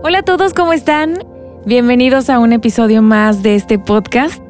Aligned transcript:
Hola 0.00 0.20
a 0.20 0.22
todos, 0.22 0.54
¿cómo 0.54 0.72
están? 0.72 1.24
Bienvenidos 1.66 2.30
a 2.30 2.38
un 2.38 2.52
episodio 2.52 3.02
más 3.02 3.42
de 3.42 3.56
este 3.56 3.80
podcast. 3.80 4.40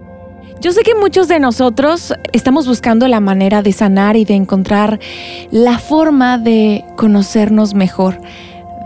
Yo 0.61 0.72
sé 0.72 0.82
que 0.82 0.95
muchos 0.95 1.27
de 1.27 1.40
nosotros 1.40 2.12
estamos 2.32 2.69
buscando 2.69 3.09
la 3.09 3.21
manera 3.21 3.62
de 3.62 3.72
sanar 3.72 4.16
y 4.16 4.26
de 4.26 4.34
encontrar 4.34 5.00
la 5.50 5.79
forma 5.79 6.37
de 6.37 6.84
conocernos 6.98 7.72
mejor, 7.72 8.21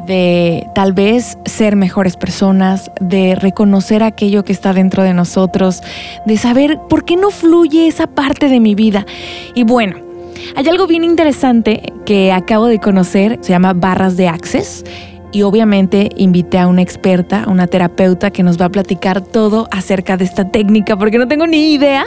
de 0.06 0.68
tal 0.72 0.92
vez 0.92 1.36
ser 1.46 1.74
mejores 1.74 2.16
personas, 2.16 2.92
de 3.00 3.34
reconocer 3.34 4.04
aquello 4.04 4.44
que 4.44 4.52
está 4.52 4.72
dentro 4.72 5.02
de 5.02 5.14
nosotros, 5.14 5.82
de 6.26 6.36
saber 6.36 6.78
por 6.88 7.04
qué 7.04 7.16
no 7.16 7.30
fluye 7.30 7.88
esa 7.88 8.06
parte 8.06 8.48
de 8.48 8.60
mi 8.60 8.76
vida. 8.76 9.04
Y 9.56 9.64
bueno, 9.64 9.96
hay 10.54 10.68
algo 10.68 10.86
bien 10.86 11.02
interesante 11.02 11.92
que 12.06 12.30
acabo 12.30 12.66
de 12.66 12.78
conocer, 12.78 13.40
se 13.42 13.50
llama 13.50 13.72
barras 13.72 14.16
de 14.16 14.28
access 14.28 14.84
y 15.32 15.42
obviamente 15.42 16.10
invité 16.16 16.58
a 16.58 16.68
una 16.68 16.82
experta, 16.82 17.44
una 17.48 17.66
terapeuta 17.66 18.30
que 18.30 18.42
nos 18.42 18.60
va 18.60 18.66
a 18.66 18.68
platicar 18.68 19.22
todo 19.22 19.66
acerca 19.70 20.16
de 20.16 20.24
esta 20.24 20.50
técnica 20.50 20.96
porque 20.96 21.18
no 21.18 21.26
tengo 21.26 21.46
ni 21.46 21.72
idea, 21.72 22.04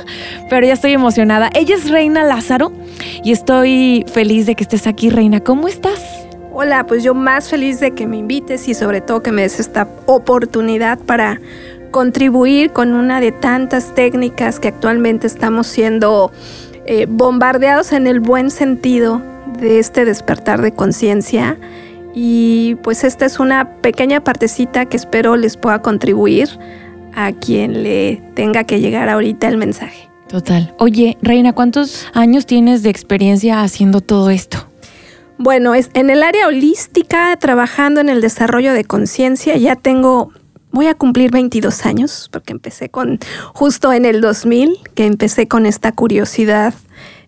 pero 0.49 0.65
ya 0.65 0.73
estoy 0.73 0.93
emocionada. 0.93 1.49
Ella 1.53 1.75
es 1.75 1.89
Reina 1.89 2.23
Lázaro 2.23 2.71
y 3.23 3.31
estoy 3.31 4.05
feliz 4.07 4.45
de 4.45 4.55
que 4.55 4.63
estés 4.63 4.87
aquí, 4.87 5.09
Reina. 5.09 5.39
¿Cómo 5.39 5.67
estás? 5.67 6.27
Hola, 6.53 6.85
pues 6.85 7.03
yo 7.03 7.13
más 7.13 7.49
feliz 7.49 7.79
de 7.79 7.91
que 7.91 8.07
me 8.07 8.17
invites 8.17 8.67
y 8.69 8.73
sobre 8.73 9.01
todo 9.01 9.21
que 9.21 9.31
me 9.31 9.41
des 9.41 9.59
esta 9.59 9.89
oportunidad 10.05 10.99
para 10.99 11.41
contribuir 11.91 12.71
con 12.71 12.93
una 12.93 13.19
de 13.19 13.31
tantas 13.31 13.93
técnicas 13.95 14.59
que 14.59 14.69
actualmente 14.69 15.27
estamos 15.27 15.67
siendo 15.67 16.31
eh, 16.85 17.07
bombardeados 17.09 17.91
en 17.91 18.07
el 18.07 18.19
buen 18.19 18.51
sentido 18.51 19.21
de 19.59 19.79
este 19.79 20.05
despertar 20.05 20.61
de 20.61 20.71
conciencia 20.71 21.57
y 22.15 22.75
pues 22.75 23.03
esta 23.03 23.25
es 23.25 23.39
una 23.39 23.81
pequeña 23.81 24.23
partecita 24.23 24.85
que 24.85 24.97
espero 24.97 25.35
les 25.35 25.57
pueda 25.57 25.81
contribuir 25.81 26.49
a 27.13 27.33
quien 27.33 27.83
le 27.83 28.23
tenga 28.33 28.63
que 28.63 28.79
llegar 28.79 29.09
ahorita 29.09 29.47
el 29.47 29.57
mensaje. 29.57 30.09
Total. 30.27 30.73
Oye, 30.79 31.17
Reina, 31.21 31.53
¿cuántos 31.53 32.07
años 32.13 32.45
tienes 32.45 32.81
de 32.83 32.89
experiencia 32.89 33.61
haciendo 33.61 34.01
todo 34.01 34.29
esto? 34.29 34.65
Bueno, 35.37 35.75
es 35.75 35.89
en 35.93 36.09
el 36.09 36.23
área 36.23 36.47
holística, 36.47 37.35
trabajando 37.37 37.99
en 37.99 38.09
el 38.09 38.21
desarrollo 38.21 38.73
de 38.73 38.85
conciencia, 38.85 39.57
ya 39.57 39.75
tengo, 39.75 40.31
voy 40.71 40.87
a 40.87 40.95
cumplir 40.95 41.31
22 41.31 41.85
años, 41.85 42.29
porque 42.31 42.53
empecé 42.53 42.89
con, 42.89 43.19
justo 43.53 43.91
en 43.91 44.05
el 44.05 44.21
2000, 44.21 44.77
que 44.95 45.05
empecé 45.05 45.47
con 45.47 45.65
esta 45.65 45.91
curiosidad. 45.91 46.73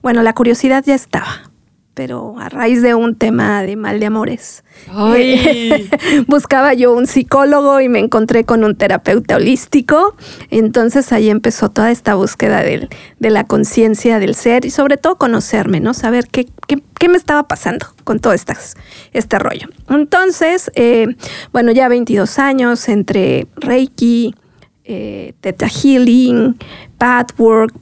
Bueno, 0.01 0.23
la 0.23 0.33
curiosidad 0.33 0.83
ya 0.85 0.95
estaba, 0.95 1.46
pero 1.97 2.35
a 2.37 2.47
raíz 2.47 2.83
de 2.83 2.93
un 2.93 3.15
tema 3.15 3.63
de 3.63 3.75
mal 3.75 3.99
de 3.99 4.05
amores. 4.05 4.63
Buscaba 6.27 6.75
yo 6.75 6.93
un 6.93 7.07
psicólogo 7.07 7.81
y 7.81 7.89
me 7.89 7.97
encontré 7.97 8.43
con 8.43 8.63
un 8.63 8.75
terapeuta 8.75 9.37
holístico. 9.37 10.15
Entonces 10.51 11.11
ahí 11.11 11.31
empezó 11.31 11.69
toda 11.69 11.89
esta 11.89 12.13
búsqueda 12.13 12.61
de 12.61 13.29
la 13.31 13.45
conciencia 13.45 14.19
del 14.19 14.35
ser 14.35 14.65
y 14.65 14.69
sobre 14.69 14.97
todo 14.97 15.17
conocerme, 15.17 15.79
¿no? 15.79 15.95
Saber 15.95 16.27
qué, 16.27 16.45
qué, 16.67 17.09
me 17.09 17.17
estaba 17.17 17.47
pasando 17.47 17.87
con 18.03 18.19
todo 18.19 18.33
este 18.33 19.39
rollo. 19.39 19.67
Entonces, 19.89 20.69
eh, 20.75 21.07
bueno, 21.51 21.71
ya 21.71 21.89
22 21.89 22.37
años 22.37 22.89
entre 22.89 23.47
Reiki, 23.55 24.35
eh, 24.83 25.33
Theta 25.41 25.67
Healing, 25.67 26.59
Pathwork, 26.99 27.73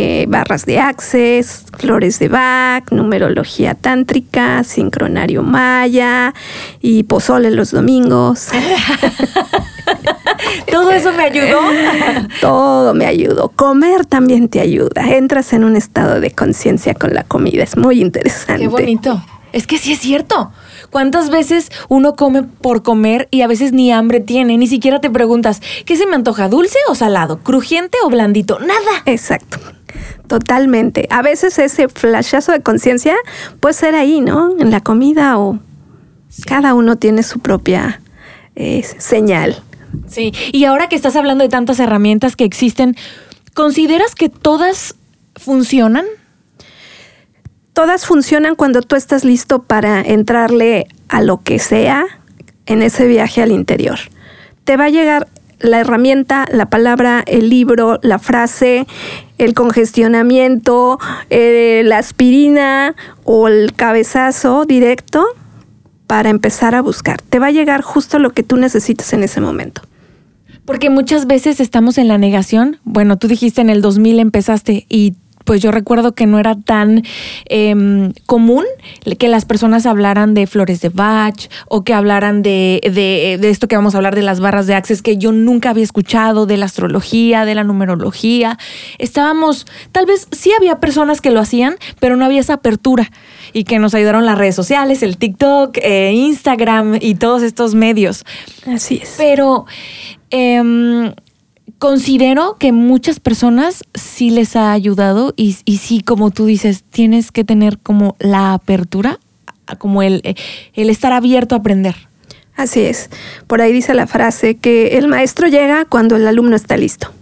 eh, 0.00 0.26
barras 0.28 0.64
de 0.64 0.78
access, 0.78 1.64
flores 1.76 2.20
de 2.20 2.28
Bach, 2.28 2.84
numerología 2.92 3.74
tántrica, 3.74 4.62
sincronario 4.62 5.42
maya 5.42 6.34
y 6.80 7.02
pozole 7.02 7.50
los 7.50 7.72
domingos. 7.72 8.50
¿Todo 10.70 10.92
eso 10.92 11.12
me 11.12 11.24
ayudó? 11.24 11.58
Todo 12.40 12.94
me 12.94 13.06
ayudó. 13.06 13.48
Comer 13.48 14.06
también 14.06 14.48
te 14.48 14.60
ayuda. 14.60 15.16
Entras 15.16 15.52
en 15.52 15.64
un 15.64 15.74
estado 15.74 16.20
de 16.20 16.30
conciencia 16.30 16.94
con 16.94 17.12
la 17.12 17.24
comida. 17.24 17.64
Es 17.64 17.76
muy 17.76 18.00
interesante. 18.00 18.62
Qué 18.62 18.68
bonito. 18.68 19.20
Es 19.52 19.66
que 19.66 19.78
sí 19.78 19.94
es 19.94 19.98
cierto. 19.98 20.52
¿Cuántas 20.90 21.28
veces 21.28 21.72
uno 21.88 22.14
come 22.14 22.44
por 22.44 22.84
comer 22.84 23.26
y 23.32 23.40
a 23.40 23.48
veces 23.48 23.72
ni 23.72 23.90
hambre 23.90 24.20
tiene? 24.20 24.58
Ni 24.58 24.68
siquiera 24.68 25.00
te 25.00 25.10
preguntas, 25.10 25.60
¿qué 25.84 25.96
se 25.96 26.06
me 26.06 26.14
antoja? 26.14 26.48
¿Dulce 26.48 26.78
o 26.88 26.94
salado? 26.94 27.40
¿Crujiente 27.40 27.98
o 28.04 28.10
blandito? 28.10 28.60
Nada. 28.60 29.02
Exacto. 29.06 29.58
Totalmente. 30.26 31.06
A 31.10 31.22
veces 31.22 31.58
ese 31.58 31.88
flashazo 31.88 32.52
de 32.52 32.60
conciencia 32.60 33.16
puede 33.60 33.74
ser 33.74 33.94
ahí, 33.94 34.20
¿no? 34.20 34.50
En 34.58 34.70
la 34.70 34.80
comida 34.80 35.38
o 35.38 35.58
cada 36.46 36.74
uno 36.74 36.96
tiene 36.96 37.22
su 37.22 37.40
propia 37.40 38.00
eh, 38.56 38.82
señal. 38.98 39.62
Sí, 40.06 40.32
y 40.52 40.64
ahora 40.64 40.88
que 40.88 40.96
estás 40.96 41.16
hablando 41.16 41.44
de 41.44 41.48
tantas 41.48 41.80
herramientas 41.80 42.36
que 42.36 42.44
existen, 42.44 42.96
¿consideras 43.54 44.14
que 44.14 44.28
todas 44.28 44.94
funcionan? 45.36 46.04
todas 47.78 48.06
funcionan 48.06 48.56
cuando 48.56 48.82
tú 48.82 48.96
estás 48.96 49.22
listo 49.22 49.62
para 49.62 50.00
entrarle 50.00 50.88
a 51.08 51.22
lo 51.22 51.44
que 51.44 51.60
sea 51.60 52.04
en 52.66 52.82
ese 52.82 53.06
viaje 53.06 53.40
al 53.40 53.52
interior. 53.52 54.00
Te 54.64 54.76
va 54.76 54.86
a 54.86 54.88
llegar 54.88 55.28
la 55.60 55.80
herramienta, 55.80 56.46
la 56.52 56.66
palabra, 56.66 57.22
el 57.26 57.50
libro, 57.50 57.98
la 58.02 58.18
frase, 58.18 58.86
el 59.38 59.54
congestionamiento, 59.54 60.98
eh, 61.30 61.82
la 61.84 61.98
aspirina 61.98 62.94
o 63.24 63.48
el 63.48 63.72
cabezazo 63.74 64.64
directo 64.64 65.26
para 66.06 66.30
empezar 66.30 66.74
a 66.74 66.82
buscar. 66.82 67.20
Te 67.22 67.38
va 67.38 67.46
a 67.46 67.52
llegar 67.52 67.82
justo 67.82 68.18
lo 68.18 68.30
que 68.30 68.42
tú 68.42 68.56
necesitas 68.56 69.12
en 69.12 69.22
ese 69.22 69.40
momento. 69.40 69.82
Porque 70.64 70.90
muchas 70.90 71.26
veces 71.26 71.60
estamos 71.60 71.96
en 71.98 72.08
la 72.08 72.18
negación. 72.18 72.78
Bueno, 72.84 73.16
tú 73.16 73.26
dijiste 73.26 73.60
en 73.60 73.70
el 73.70 73.80
2000 73.80 74.20
empezaste 74.20 74.86
y 74.88 75.14
pues 75.48 75.62
yo 75.62 75.70
recuerdo 75.70 76.12
que 76.12 76.26
no 76.26 76.38
era 76.38 76.56
tan 76.56 77.04
em, 77.46 78.12
común 78.26 78.66
que 79.18 79.28
las 79.28 79.46
personas 79.46 79.86
hablaran 79.86 80.34
de 80.34 80.46
flores 80.46 80.82
de 80.82 80.90
Bach 80.90 81.48
o 81.68 81.84
que 81.84 81.94
hablaran 81.94 82.42
de, 82.42 82.82
de, 82.84 83.48
esto 83.48 83.66
que 83.66 83.74
vamos 83.74 83.94
a 83.94 83.96
hablar 83.96 84.14
de 84.14 84.20
las 84.20 84.40
barras 84.40 84.66
de 84.66 84.74
Access 84.74 85.00
que 85.00 85.16
yo 85.16 85.32
nunca 85.32 85.70
había 85.70 85.84
escuchado, 85.84 86.44
de 86.44 86.58
la 86.58 86.66
astrología, 86.66 87.46
de 87.46 87.54
la 87.54 87.64
numerología. 87.64 88.58
Estábamos, 88.98 89.66
tal 89.90 90.04
vez 90.04 90.28
sí 90.32 90.52
había 90.54 90.80
personas 90.80 91.22
que 91.22 91.30
lo 91.30 91.40
hacían, 91.40 91.76
pero 91.98 92.16
no 92.16 92.26
había 92.26 92.40
esa 92.40 92.52
apertura 92.52 93.10
y 93.54 93.64
que 93.64 93.78
nos 93.78 93.94
ayudaron 93.94 94.26
las 94.26 94.36
redes 94.36 94.54
sociales, 94.54 95.02
el 95.02 95.16
TikTok, 95.16 95.78
eh, 95.78 96.12
Instagram 96.12 96.98
y 97.00 97.14
todos 97.14 97.42
estos 97.42 97.74
medios. 97.74 98.26
Así 98.66 99.00
es. 99.02 99.14
Pero 99.16 99.64
em, 100.28 101.10
considero 101.78 102.56
que 102.58 102.72
muchas 102.72 103.20
personas 103.20 103.84
sí 103.94 104.30
les 104.30 104.56
ha 104.56 104.72
ayudado 104.72 105.34
y, 105.36 105.56
y, 105.64 105.78
sí, 105.78 106.00
como 106.00 106.30
tú 106.30 106.46
dices, 106.46 106.84
tienes 106.84 107.30
que 107.30 107.44
tener 107.44 107.78
como 107.78 108.16
la 108.18 108.54
apertura, 108.54 109.18
como 109.78 110.02
el, 110.02 110.22
el 110.74 110.90
estar 110.90 111.12
abierto 111.12 111.54
a 111.54 111.58
aprender. 111.58 111.96
Así 112.56 112.80
es. 112.80 113.10
Por 113.46 113.60
ahí 113.60 113.72
dice 113.72 113.94
la 113.94 114.06
frase 114.06 114.56
que 114.56 114.98
el 114.98 115.06
maestro 115.06 115.46
llega 115.46 115.84
cuando 115.84 116.16
el 116.16 116.26
alumno 116.26 116.56
está 116.56 116.76
listo. 116.76 117.12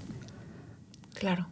Claro. 1.14 1.46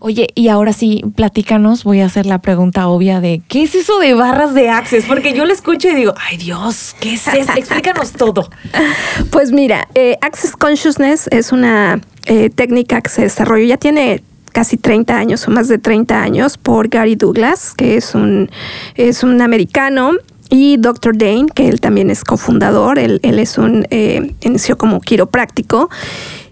Oye, 0.00 0.28
y 0.34 0.48
ahora 0.48 0.72
sí, 0.72 1.02
platícanos, 1.16 1.84
voy 1.84 2.00
a 2.00 2.06
hacer 2.06 2.26
la 2.26 2.40
pregunta 2.40 2.88
obvia 2.88 3.20
de 3.20 3.42
¿qué 3.48 3.62
es 3.62 3.74
eso 3.74 3.98
de 3.98 4.14
barras 4.14 4.54
de 4.54 4.68
Access? 4.68 5.04
Porque 5.06 5.32
yo 5.32 5.44
lo 5.44 5.52
escucho 5.52 5.88
y 5.88 5.94
digo, 5.94 6.14
ay 6.16 6.36
Dios, 6.36 6.94
¿qué 7.00 7.14
es 7.14 7.26
eso? 7.28 7.52
Explícanos 7.56 8.12
todo. 8.12 8.50
Pues 9.30 9.52
mira, 9.52 9.88
eh, 9.94 10.16
Access 10.20 10.56
Consciousness 10.56 11.28
es 11.30 11.52
una 11.52 12.00
eh, 12.26 12.50
técnica 12.50 13.00
que 13.00 13.10
se 13.10 13.22
desarrolló, 13.22 13.64
ya 13.64 13.76
tiene 13.76 14.22
casi 14.52 14.76
30 14.76 15.16
años 15.16 15.46
o 15.48 15.50
más 15.50 15.68
de 15.68 15.78
30 15.78 16.22
años 16.22 16.58
por 16.58 16.88
Gary 16.88 17.16
Douglas, 17.16 17.74
que 17.76 17.96
es 17.96 18.14
un, 18.14 18.50
es 18.94 19.22
un 19.24 19.42
americano 19.42 20.12
y 20.48 20.76
Dr. 20.76 21.16
Dane, 21.16 21.46
que 21.52 21.68
él 21.68 21.80
también 21.80 22.10
es 22.10 22.22
cofundador, 22.22 22.98
él, 22.98 23.18
él 23.22 23.38
es 23.38 23.58
un, 23.58 23.86
eh, 23.90 24.34
inició 24.42 24.78
como 24.78 25.00
quiropráctico 25.00 25.90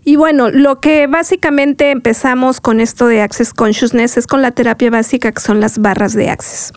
y 0.05 0.17
bueno, 0.17 0.51
lo 0.51 0.81
que 0.81 1.07
básicamente 1.07 1.91
empezamos 1.91 2.61
con 2.61 2.81
esto 2.81 3.07
de 3.07 3.21
Access 3.21 3.55
Consciousness 3.55 4.17
es 4.17 4.27
con 4.27 4.43
la 4.43 4.51
terapia 4.51 4.91
básica 4.91 5.31
que 5.31 5.41
son 5.41 5.61
las 5.61 5.79
barras 5.79 6.13
de 6.15 6.29
Access. 6.29 6.73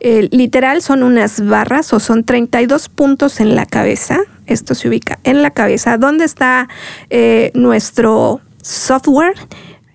literal 0.00 0.80
son 0.82 1.02
unas 1.02 1.44
barras 1.44 1.92
o 1.92 1.98
son 2.00 2.24
32 2.24 2.88
puntos 2.88 3.40
en 3.40 3.56
la 3.56 3.66
cabeza. 3.66 4.20
Esto 4.46 4.74
se 4.74 4.88
ubica 4.88 5.18
en 5.24 5.42
la 5.42 5.50
cabeza. 5.50 5.98
¿Dónde 5.98 6.24
está 6.24 6.68
eh, 7.10 7.50
nuestro 7.54 8.40
software? 8.62 9.34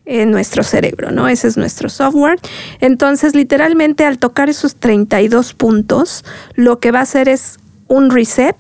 en 0.06 0.32
nuestro 0.32 0.64
cerebro, 0.64 1.12
¿no? 1.12 1.30
Ese 1.30 1.48
es 1.48 1.56
nuestro 1.56 1.88
software. 1.88 2.38
Entonces, 2.82 3.36
literalmente 3.36 4.04
al 4.04 4.18
tocar 4.18 4.50
esos 4.50 4.76
32 4.76 5.54
puntos, 5.54 6.26
lo 6.56 6.80
que 6.80 6.92
va 6.92 7.00
a 7.00 7.04
hacer 7.04 7.30
es 7.30 7.58
un 7.88 8.10
reset 8.10 8.58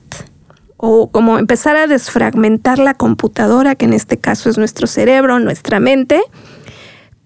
o 0.85 1.09
como 1.09 1.39
empezar 1.39 1.77
a 1.77 1.87
desfragmentar 1.87 2.77
la 2.77 2.93
computadora, 2.93 3.73
que 3.73 3.85
en 3.85 3.93
este 3.93 4.17
caso 4.17 4.49
es 4.49 4.57
nuestro 4.57 4.85
cerebro, 4.85 5.39
nuestra 5.39 5.79
mente, 5.79 6.19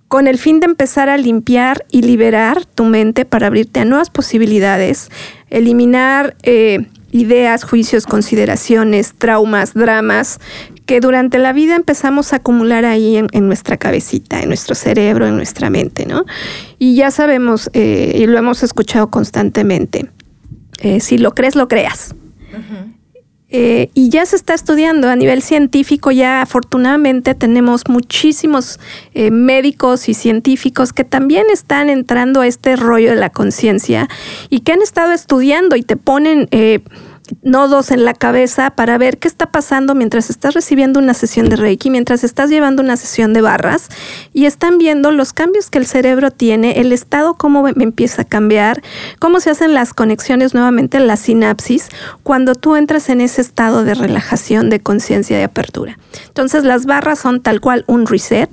con 0.08 0.28
el 0.28 0.38
fin 0.38 0.60
de 0.60 0.68
empezar 0.68 1.10
a 1.10 1.18
limpiar 1.18 1.84
y 1.90 2.04
liberar 2.04 2.68
tu 2.68 2.86
mente 2.86 3.26
para 3.26 3.48
abrirte 3.48 3.80
a 3.80 3.86
nuevas 3.86 4.12
posibilidades, 4.12 5.10
eliminar 5.50 6.38
eh, 6.44 6.86
ideas, 7.10 7.64
juicios, 7.64 8.06
consideraciones, 8.06 9.16
traumas, 9.18 9.74
dramas 9.74 10.40
que 10.86 11.00
durante 11.00 11.40
la 11.40 11.52
vida 11.52 11.76
empezamos 11.76 12.34
a 12.34 12.36
acumular 12.36 12.86
ahí 12.86 13.18
en, 13.18 13.48
nuestra 13.48 13.78
cabecita, 13.78 14.40
en 14.40 14.50
nuestro 14.50 14.76
cerebro, 14.76 15.26
en 15.26 15.36
nuestra 15.36 15.72
mente, 15.72 16.06
¿no? 16.06 16.26
Y 16.78 16.96
ya 16.96 17.10
sabemos, 17.10 17.72
eh, 17.74 18.20
y 18.20 18.28
lo 18.28 18.38
hemos 18.38 18.62
escuchado 18.62 19.10
constantemente, 19.10 20.12
eh, 20.78 21.00
si 21.00 21.18
lo 21.18 21.34
crees, 21.34 21.56
lo 21.56 21.68
creas. 21.68 22.14
Eh, 23.50 23.90
y 23.94 24.10
ya 24.10 24.26
se 24.26 24.36
está 24.36 24.54
estudiando 24.54 25.10
a 25.10 25.16
nivel 25.16 25.42
científico, 25.42 26.12
ya 26.12 26.42
afortunadamente 26.42 27.34
tenemos 27.34 27.88
muchísimos 27.88 28.80
médicos 29.14 30.10
y 30.10 30.14
científicos 30.14 30.94
que 30.94 31.04
también 31.04 31.46
están 31.52 31.90
entrando 31.90 32.42
a 32.42 32.48
este 32.48 32.76
rollo 32.76 33.12
de 33.12 33.16
la 33.16 33.30
conciencia 33.30 34.10
y 34.50 34.60
que 34.60 34.74
han 34.74 34.82
estado 34.82 35.14
estudiando 35.14 35.76
y 35.76 35.84
te 35.84 35.96
ponen 35.96 36.50
nodos 37.42 37.92
en 37.92 38.06
la 38.06 38.14
cabeza 38.14 38.72
para 38.72 38.98
ver 38.98 39.18
qué 39.18 39.28
está 39.28 39.52
pasando 39.52 39.96
mientras 39.96 40.30
estás 40.30 40.54
recibiendo 40.54 41.00
una 41.00 41.14
sesión 41.14 41.50
de 41.50 41.56
Reiki, 41.56 41.90
mientras 41.90 42.24
estás 42.24 42.50
llevando 42.50 42.82
una 42.82 42.98
sesión 42.98 43.34
de 43.34 43.42
barras 43.42 43.90
y 44.34 44.46
están 44.46 44.78
viendo 44.78 45.12
los 45.12 45.34
cambios 45.34 45.70
que 45.70 45.78
el 45.78 45.86
cerebro 45.86 46.32
tiene, 46.32 46.80
el 46.80 46.92
estado 46.92 47.36
cómo 47.36 47.68
empieza 47.68 48.24
a 48.24 48.26
cambiar, 48.26 48.82
cómo 49.20 49.40
se 49.40 49.50
hacen 49.50 49.74
las 49.74 49.94
conexiones 49.94 50.54
nuevamente, 50.54 51.00
la 51.00 51.18
sinapsis, 51.18 51.90
cuando 52.24 52.56
tú 52.56 52.76
entras 52.76 53.10
en 53.10 53.22
ese 53.22 53.42
estado 53.42 53.84
de 53.84 53.94
relajación, 53.94 54.70
de 54.70 54.80
conciencia, 54.80 55.38
de 55.38 55.44
apertura. 55.44 55.98
Entonces 56.28 56.64
las 56.64 56.86
barras 56.86 57.20
son 57.20 57.42
tal 57.42 57.62
cual 57.62 57.84
un 57.88 58.06
reset. 58.06 58.50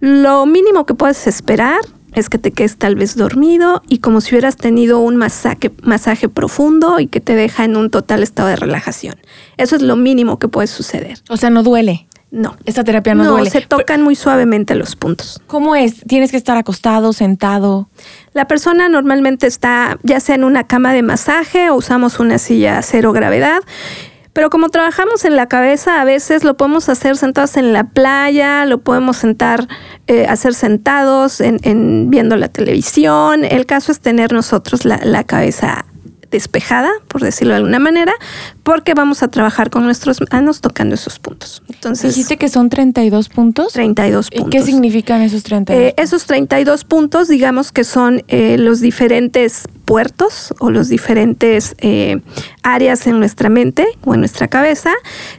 Lo 0.00 0.46
mínimo 0.46 0.86
que 0.86 0.94
puedes 0.94 1.26
esperar 1.26 1.80
es 2.14 2.28
que 2.28 2.38
te 2.38 2.50
quedes 2.50 2.76
tal 2.76 2.96
vez 2.96 3.16
dormido 3.16 3.82
y 3.88 3.98
como 3.98 4.20
si 4.20 4.34
hubieras 4.34 4.56
tenido 4.56 4.98
un 5.00 5.16
masaje, 5.16 5.72
masaje 5.82 6.28
profundo 6.28 7.00
y 7.00 7.06
que 7.06 7.20
te 7.20 7.34
deja 7.34 7.64
en 7.64 7.76
un 7.76 7.90
total 7.90 8.22
estado 8.22 8.48
de 8.48 8.56
relajación. 8.56 9.16
Eso 9.56 9.76
es 9.76 9.82
lo 9.82 9.96
mínimo 9.96 10.38
que 10.38 10.48
puede 10.48 10.66
suceder. 10.66 11.18
O 11.28 11.36
sea, 11.36 11.50
no 11.50 11.62
duele. 11.62 12.06
No. 12.30 12.56
Esta 12.64 12.84
terapia 12.84 13.14
no, 13.14 13.24
duele. 13.24 13.46
No, 13.46 13.50
se 13.50 13.60
tocan 13.60 14.02
muy 14.02 14.14
suavemente 14.14 14.76
los 14.76 14.94
puntos. 14.94 15.40
¿Cómo 15.48 15.74
es? 15.74 16.04
¿Tienes 16.06 16.30
que 16.30 16.36
estar 16.36 16.56
acostado, 16.56 17.12
sentado? 17.12 17.88
La 18.34 18.46
persona 18.46 18.88
normalmente 18.88 19.48
está 19.48 19.98
ya 20.04 20.20
sea 20.20 20.36
en 20.36 20.44
una 20.44 20.64
cama 20.64 20.92
de 20.92 21.02
masaje 21.02 21.70
o 21.70 21.74
usamos 21.74 22.20
una 22.20 22.38
silla 22.38 22.82
cero 22.82 23.12
gravedad 23.12 23.60
pero 24.32 24.50
como 24.50 24.68
trabajamos 24.68 25.24
en 25.24 25.36
la 25.36 25.46
cabeza, 25.46 26.00
a 26.00 26.04
veces 26.04 26.44
lo 26.44 26.56
podemos 26.56 26.88
hacer 26.88 27.16
sentados 27.16 27.56
en 27.56 27.72
la 27.72 27.84
playa, 27.84 28.64
lo 28.64 28.80
podemos 28.80 29.16
sentar, 29.16 29.66
eh, 30.06 30.26
hacer 30.26 30.54
sentados 30.54 31.40
en, 31.40 32.10
viendo 32.10 32.36
la 32.36 32.48
televisión. 32.48 33.44
El 33.44 33.66
caso 33.66 33.90
es 33.92 34.00
tener 34.00 34.32
nosotros 34.32 34.84
la, 34.84 35.00
la 35.02 35.24
cabeza 35.24 35.84
despejada, 36.30 36.90
por 37.08 37.22
decirlo 37.22 37.54
de 37.54 37.58
alguna 37.58 37.78
manera, 37.78 38.12
porque 38.62 38.94
vamos 38.94 39.22
a 39.22 39.28
trabajar 39.28 39.70
con 39.70 39.84
nuestros 39.84 40.18
manos 40.30 40.60
tocando 40.60 40.94
esos 40.94 41.18
puntos. 41.18 41.62
Entonces, 41.68 42.14
¿Dijiste 42.14 42.36
que 42.36 42.48
son 42.48 42.70
32 42.70 43.28
puntos? 43.28 43.72
32 43.72 44.30
puntos. 44.30 44.46
¿Y 44.46 44.50
qué 44.50 44.62
significan 44.62 45.22
esos 45.22 45.42
32? 45.42 45.84
Eh, 45.84 45.94
esos 45.98 46.26
32 46.26 46.84
puntos, 46.84 47.28
digamos 47.28 47.72
que 47.72 47.84
son 47.84 48.22
eh, 48.28 48.56
los 48.58 48.80
diferentes 48.80 49.64
puertos 49.90 50.54
o 50.60 50.70
los 50.70 50.88
diferentes 50.88 51.74
eh, 51.78 52.20
áreas 52.62 53.08
en 53.08 53.18
nuestra 53.18 53.48
mente 53.48 53.84
o 54.04 54.14
en 54.14 54.20
nuestra 54.20 54.46
cabeza 54.46 54.92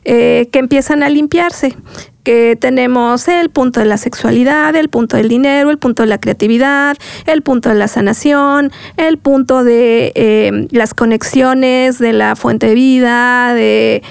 que 0.03 0.49
empiezan 0.53 1.03
a 1.03 1.09
limpiarse 1.09 1.77
que 2.23 2.57
tenemos 2.59 3.27
el 3.27 3.49
punto 3.49 3.79
de 3.79 3.85
la 3.85 3.97
sexualidad, 3.97 4.75
el 4.75 4.89
punto 4.89 5.17
del 5.17 5.27
dinero, 5.27 5.69
el 5.71 5.77
punto 5.77 6.03
de 6.03 6.07
la 6.07 6.19
creatividad, 6.19 6.97
el 7.25 7.41
punto 7.41 7.69
de 7.69 7.75
la 7.75 7.87
sanación, 7.87 8.71
el 8.97 9.17
punto 9.17 9.63
de 9.63 10.11
eh, 10.15 10.67
las 10.71 10.93
conexiones, 10.93 11.99
de 11.99 12.13
la 12.13 12.35
fuente 12.35 12.67
de 12.67 12.73
vida, 12.73 13.53
de... 13.53 14.03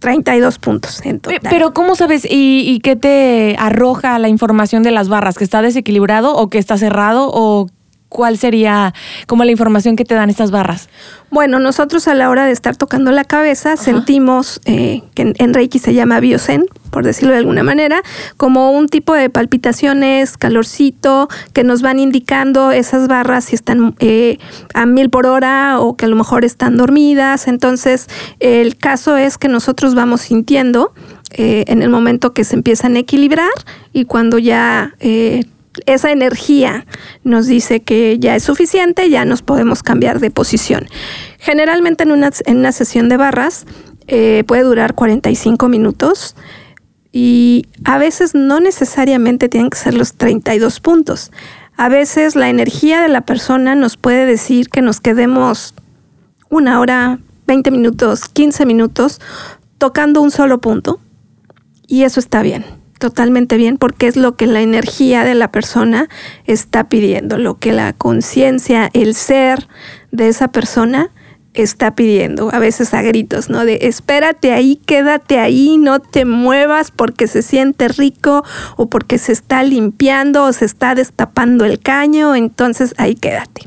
32 0.00 0.54
eh, 0.54 0.58
puntos 0.60 1.00
en 1.04 1.20
total. 1.20 1.40
Pero 1.50 1.72
¿cómo 1.72 1.96
sabes 1.96 2.24
y, 2.24 2.62
y, 2.66 2.80
qué 2.80 2.96
te 2.96 3.56
arroja 3.58 4.18
la 4.18 4.28
información 4.28 4.82
de 4.82 4.90
las 4.90 5.08
barras? 5.08 5.38
¿Que 5.38 5.44
está 5.44 5.62
desequilibrado 5.62 6.36
o 6.36 6.48
que 6.50 6.58
está 6.58 6.76
cerrado 6.76 7.30
o 7.32 7.66
¿Cuál 8.08 8.38
sería 8.38 8.94
como 9.26 9.44
la 9.44 9.50
información 9.50 9.94
que 9.94 10.04
te 10.04 10.14
dan 10.14 10.30
estas 10.30 10.50
barras? 10.50 10.88
Bueno, 11.30 11.58
nosotros 11.58 12.08
a 12.08 12.14
la 12.14 12.30
hora 12.30 12.46
de 12.46 12.52
estar 12.52 12.74
tocando 12.74 13.12
la 13.12 13.24
cabeza 13.24 13.76
sentimos, 13.76 14.62
eh, 14.64 15.02
que 15.14 15.34
en, 15.36 15.52
Reiki 15.52 15.78
se 15.78 15.92
llama 15.92 16.18
biosen, 16.18 16.64
por 16.90 17.04
decirlo 17.04 17.32
de 17.32 17.38
alguna 17.38 17.62
manera, 17.62 18.00
como 18.38 18.72
un 18.72 18.88
tipo 18.88 19.12
de 19.12 19.28
palpitaciones, 19.28 20.38
calorcito, 20.38 21.28
que 21.52 21.64
nos 21.64 21.82
van 21.82 21.98
indicando 21.98 22.70
esas 22.70 23.08
barras 23.08 23.44
si 23.44 23.56
están 23.56 23.94
eh, 23.98 24.38
a 24.72 24.86
mil 24.86 25.10
por 25.10 25.26
hora 25.26 25.78
o 25.78 25.96
que 25.96 26.06
a 26.06 26.08
lo 26.08 26.16
mejor 26.16 26.46
están 26.46 26.78
dormidas. 26.78 27.46
Entonces, 27.46 28.08
el 28.40 28.78
caso 28.78 29.18
es 29.18 29.36
que 29.36 29.48
nosotros 29.48 29.94
vamos 29.94 30.22
sintiendo 30.22 30.94
eh, 31.32 31.64
en 31.68 31.82
el 31.82 31.90
momento 31.90 32.32
que 32.32 32.44
se 32.44 32.56
empiezan 32.56 32.96
a 32.96 33.00
equilibrar 33.00 33.50
y 33.92 34.06
cuando 34.06 34.38
ya 34.38 34.94
esa 35.86 36.10
energía 36.10 36.86
nos 37.24 37.46
dice 37.46 37.80
que 37.80 38.18
ya 38.18 38.36
es 38.36 38.44
suficiente, 38.44 39.10
ya 39.10 39.24
nos 39.24 39.42
podemos 39.42 39.82
cambiar 39.82 40.20
de 40.20 40.30
posición. 40.30 40.86
Generalmente 41.38 42.04
en 42.04 42.12
una, 42.12 42.30
en 42.46 42.58
una 42.58 42.72
sesión 42.72 43.08
de 43.08 43.16
barras 43.16 43.66
eh, 44.06 44.44
puede 44.46 44.62
durar 44.62 44.94
45 44.94 45.68
minutos 45.68 46.36
y 47.12 47.66
a 47.84 47.98
veces 47.98 48.34
no 48.34 48.60
necesariamente 48.60 49.48
tienen 49.48 49.70
que 49.70 49.78
ser 49.78 49.94
los 49.94 50.14
32 50.14 50.80
puntos. 50.80 51.30
A 51.76 51.88
veces 51.88 52.34
la 52.34 52.48
energía 52.48 53.00
de 53.00 53.08
la 53.08 53.22
persona 53.22 53.74
nos 53.74 53.96
puede 53.96 54.26
decir 54.26 54.68
que 54.68 54.82
nos 54.82 55.00
quedemos 55.00 55.74
una 56.50 56.80
hora, 56.80 57.18
20 57.46 57.70
minutos, 57.70 58.28
15 58.28 58.66
minutos 58.66 59.20
tocando 59.78 60.20
un 60.20 60.30
solo 60.30 60.58
punto 60.58 61.00
y 61.86 62.02
eso 62.02 62.20
está 62.20 62.42
bien 62.42 62.77
totalmente 62.98 63.56
bien 63.56 63.78
porque 63.78 64.06
es 64.06 64.16
lo 64.16 64.36
que 64.36 64.46
la 64.46 64.60
energía 64.60 65.24
de 65.24 65.34
la 65.34 65.50
persona 65.50 66.08
está 66.46 66.88
pidiendo, 66.88 67.38
lo 67.38 67.58
que 67.58 67.72
la 67.72 67.92
conciencia, 67.92 68.90
el 68.92 69.14
ser 69.14 69.68
de 70.10 70.28
esa 70.28 70.48
persona 70.48 71.10
está 71.54 71.94
pidiendo, 71.94 72.52
a 72.52 72.58
veces 72.58 72.94
a 72.94 73.02
gritos, 73.02 73.50
¿no? 73.50 73.64
De 73.64 73.78
espérate 73.82 74.52
ahí, 74.52 74.80
quédate 74.86 75.38
ahí, 75.38 75.76
no 75.78 76.00
te 76.00 76.24
muevas 76.24 76.90
porque 76.90 77.26
se 77.26 77.42
siente 77.42 77.88
rico 77.88 78.44
o 78.76 78.88
porque 78.88 79.18
se 79.18 79.32
está 79.32 79.62
limpiando 79.62 80.44
o 80.44 80.52
se 80.52 80.64
está 80.64 80.94
destapando 80.94 81.64
el 81.64 81.80
caño, 81.80 82.34
entonces 82.34 82.94
ahí 82.96 83.14
quédate. 83.14 83.62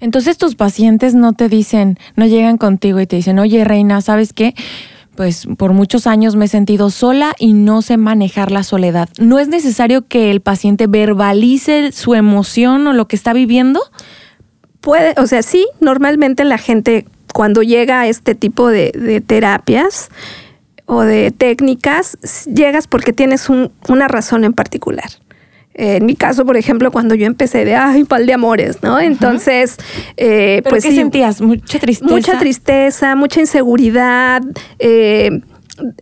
Entonces 0.00 0.36
tus 0.36 0.56
pacientes 0.56 1.14
no 1.14 1.32
te 1.32 1.48
dicen, 1.48 1.96
no 2.16 2.26
llegan 2.26 2.58
contigo 2.58 3.00
y 3.00 3.06
te 3.06 3.16
dicen, 3.16 3.38
oye 3.38 3.62
reina, 3.62 4.00
¿sabes 4.00 4.32
qué? 4.32 4.54
Pues 5.14 5.46
por 5.58 5.72
muchos 5.72 6.06
años 6.06 6.36
me 6.36 6.46
he 6.46 6.48
sentido 6.48 6.90
sola 6.90 7.34
y 7.38 7.52
no 7.52 7.82
sé 7.82 7.96
manejar 7.96 8.50
la 8.50 8.62
soledad. 8.62 9.08
¿No 9.18 9.38
es 9.38 9.48
necesario 9.48 10.06
que 10.06 10.30
el 10.30 10.40
paciente 10.40 10.86
verbalice 10.86 11.92
su 11.92 12.14
emoción 12.14 12.86
o 12.86 12.92
lo 12.92 13.08
que 13.08 13.16
está 13.16 13.32
viviendo? 13.32 13.80
Puede, 14.80 15.14
o 15.18 15.26
sea, 15.26 15.42
sí, 15.42 15.66
normalmente 15.80 16.44
la 16.44 16.58
gente 16.58 17.06
cuando 17.32 17.62
llega 17.62 18.00
a 18.00 18.08
este 18.08 18.34
tipo 18.34 18.68
de, 18.68 19.22
terapias 19.26 20.08
o 20.86 21.02
de 21.02 21.30
técnicas, 21.30 22.18
llegas 22.46 22.86
porque 22.86 23.12
tienes 23.12 23.48
una 23.48 24.08
razón 24.08 24.44
en 24.44 24.52
particular 24.52 25.10
en 25.74 26.06
mi 26.06 26.16
caso, 26.16 26.44
por 26.44 26.56
ejemplo, 26.56 26.90
cuando 26.90 27.14
yo 27.14 27.26
empecé 27.26 27.64
de, 27.64 27.74
ay, 27.74 28.04
pal 28.04 28.26
de 28.26 28.34
amores, 28.34 28.82
¿no? 28.82 29.00
Entonces, 29.00 29.76
eh, 30.16 30.62
pues... 30.68 30.84
¿Qué 30.84 30.92
sentías? 30.94 31.40
¿Mucha 31.40 31.78
tristeza? 31.78 32.14
Mucha 32.14 32.38
tristeza, 32.38 33.16
mucha 33.16 33.40
inseguridad, 33.40 34.42
eh, 34.78 35.40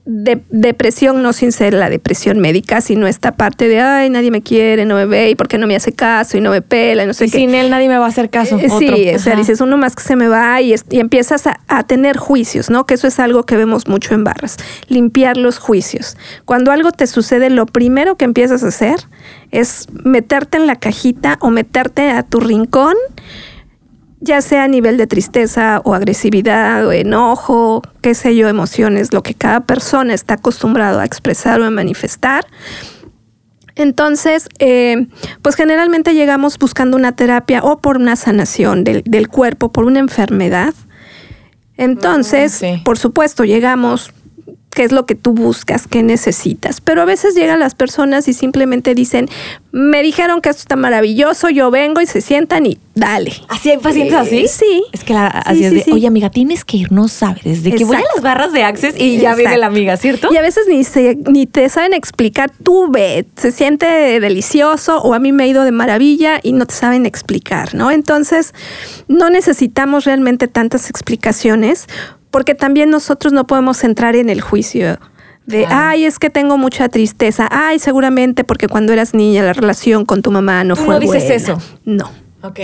de, 0.05 0.43
depresión, 0.51 1.23
no 1.23 1.33
sin 1.33 1.53
ser 1.53 1.75
la 1.75 1.91
depresión 1.91 2.39
médica, 2.39 2.81
sino 2.81 3.07
esta 3.07 3.33
parte 3.33 3.69
de, 3.69 3.81
ay, 3.81 4.11
nadie 4.11 4.31
me 4.31 4.43
quiere, 4.43 4.85
no 4.85 4.95
me 4.95 5.07
ve, 5.07 5.31
y 5.31 5.35
por 5.35 5.49
qué 5.49 5.59
no 5.59 5.67
me 5.67 5.77
hace 5.77 5.93
caso, 5.93 6.37
y 6.37 6.41
no 6.41 6.51
me 6.51 6.63
pela, 6.63 7.07
no 7.07 7.15
sé 7.15 7.27
y 7.27 7.29
sin 7.29 7.55
él 7.55 7.71
nadie 7.71 7.89
me 7.89 7.99
va 7.99 8.07
a 8.07 8.09
hacer 8.09 8.31
caso. 8.31 8.59
Eh, 8.59 8.69
sí, 8.71 9.11
o 9.15 9.19
sea, 9.19 9.37
dices, 9.37 9.61
uno 9.61 9.77
más 9.77 9.97
que 9.97 10.03
se 10.03 10.17
me 10.17 10.29
va 10.29 10.61
y, 10.61 10.75
y 10.91 11.01
empiezas 11.01 11.47
a, 11.47 11.61
a, 11.69 11.85
tener 11.85 12.17
juicios, 12.17 12.71
¿no? 12.71 12.87
Que 12.87 12.95
eso 12.95 13.07
es 13.07 13.19
algo 13.19 13.45
que 13.45 13.57
vemos 13.57 13.89
mucho 13.89 14.15
en 14.15 14.25
barras, 14.25 14.57
limpiar 14.89 15.37
los 15.37 15.59
juicios. 15.59 16.17
Cuando 16.45 16.73
algo 16.73 16.93
te 16.93 17.07
sucede, 17.07 17.51
lo 17.51 17.67
primero 17.67 18.17
que 18.17 18.25
empiezas 18.25 18.63
a 18.63 18.69
hacer 18.69 19.01
es 19.51 19.87
meterte 20.05 20.57
en 20.57 20.67
la 20.67 20.77
cajita 20.77 21.39
o 21.41 21.51
meterte 21.51 22.11
a 22.11 22.23
tu 22.23 22.41
rincón 22.41 22.95
ya 24.21 24.43
sea 24.43 24.65
a 24.65 24.69
nivel 24.69 24.97
de 24.97 25.07
tristeza 25.07 25.81
o 25.85 25.95
agresividad 25.95 26.87
o 26.87 26.93
enojo, 26.93 27.83
qué 28.03 28.15
sé 28.15 28.37
yo, 28.37 28.49
emociones, 28.49 29.13
lo 29.13 29.23
que 29.23 29.35
cada 29.35 29.61
persona 29.61 30.15
está 30.15 30.35
acostumbrado 30.35 31.01
a 31.01 31.05
expresar 31.05 31.61
o 31.61 31.65
a 31.65 31.71
manifestar. 31.71 32.47
Entonces, 33.77 34.49
eh, 34.59 35.07
pues 35.41 35.57
generalmente 35.57 36.13
llegamos 36.15 36.59
buscando 36.59 36.97
una 36.97 37.13
terapia 37.13 37.63
o 37.63 37.79
por 37.79 37.97
una 37.97 38.15
sanación 38.17 38.85
del, 38.85 39.29
cuerpo, 39.29 39.73
por 39.73 39.85
una 39.85 40.01
enfermedad. 40.01 40.75
Entonces, 41.79 42.61
por 42.85 42.99
supuesto, 42.99 43.45
llegamos 43.45 44.13
qué 44.71 44.85
es 44.85 44.93
lo 44.93 45.05
que 45.05 45.15
tú 45.15 45.33
buscas, 45.33 45.87
qué 45.89 46.03
necesitas. 46.03 46.81
Pero 46.81 47.03
a 47.03 47.05
veces 47.05 47.35
llegan 47.35 47.59
las 47.59 47.75
personas 47.75 48.29
y 48.29 48.33
simplemente 48.33 48.95
dicen, 48.95 49.29
me 49.73 50.03
dijeron 50.03 50.41
que 50.41 50.49
esto 50.49 50.61
está 50.61 50.77
maravilloso, 50.77 51.49
yo 51.49 51.71
vengo 51.71 52.01
y 52.01 52.07
se 52.07 52.21
sientan 52.21 52.67
y 52.67 52.79
dale. 52.95 53.33
¿Así 53.49 53.71
hay 53.71 53.79
pacientes 53.79 54.17
así? 54.17 54.47
Sí. 54.49 54.85
Es 54.93 55.03
que 55.03 55.13
la, 55.13 55.27
así 55.27 55.65
es 55.65 55.87
de, 55.87 55.93
oye 55.93 56.07
amiga, 56.07 56.31
tienes 56.31 56.65
que 56.65 56.77
ir, 56.77 56.93
no 56.93 57.09
sabes, 57.09 57.43
desde 57.45 57.73
que 57.73 57.85
voy 57.85 57.97
a 57.97 58.01
las 58.15 58.23
barras 58.23 58.53
de 58.53 58.63
Access 58.63 58.95
y 58.99 59.19
ya 59.19 59.35
viene 59.35 59.57
la 59.57 59.67
amiga, 59.67 59.97
¿cierto? 59.97 60.29
Y 60.33 60.37
a 60.37 60.43
veces 60.43 60.67
ni, 60.69 60.85
se, 60.85 61.17
ni 61.29 61.47
te 61.47 61.69
saben 61.69 61.93
explicar, 61.93 62.51
tú 62.63 62.91
ve, 62.91 63.27
se 63.37 63.51
siente 63.51 64.21
delicioso 64.21 65.01
o 65.03 65.15
a 65.15 65.19
mí 65.19 65.33
me 65.33 65.45
ha 65.45 65.47
ido 65.47 65.65
de 65.65 65.73
maravilla 65.73 66.39
y 66.43 66.53
no 66.53 66.67
te 66.67 66.75
saben 66.75 67.07
explicar, 67.07 67.75
¿no? 67.75 67.91
Entonces, 67.91 68.55
no 69.09 69.31
necesitamos 69.31 70.05
realmente 70.05 70.47
tantas 70.47 70.91
explicaciones 70.91 71.87
porque 72.31 72.55
también 72.55 72.91
nosotros 72.91 73.33
no 73.33 73.47
podemos 73.47 73.83
entrar 73.85 74.17
en 74.17 74.31
el 74.31 74.41
juicio 74.41 74.99
de, 75.47 75.67
ay, 75.67 76.05
es 76.05 76.19
que 76.19 76.31
tengo 76.31 76.59
mucha 76.59 76.89
tristeza, 76.89 77.49
ay, 77.51 77.79
seguramente 77.79 78.45
porque 78.45 78.69
cuando 78.69 78.93
eras 78.93 79.15
niña 79.15 79.43
la 79.43 79.53
relación 79.53 80.05
con 80.05 80.23
tu 80.23 80.31
mamá 80.31 80.65
no 80.65 80.77
fue 80.77 80.95
no 80.95 81.01
dices 81.01 81.29
eso? 81.31 81.59
No. 81.85 82.11
Ok. 82.43 82.61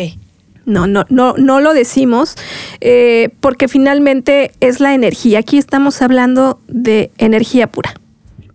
No, 0.65 0.87
no, 0.87 1.05
no, 1.09 1.35
no 1.37 1.61
lo 1.61 1.75
decimos 1.75 2.35
eh, 2.81 3.31
porque 3.41 3.69
finalmente 3.69 4.51
es 4.61 4.81
la 4.81 4.95
energía. 4.95 5.39
Aquí 5.39 5.59
estamos 5.59 6.03
hablando 6.03 6.61
de 6.67 7.13
energía 7.19 7.69
pura. 7.69 7.95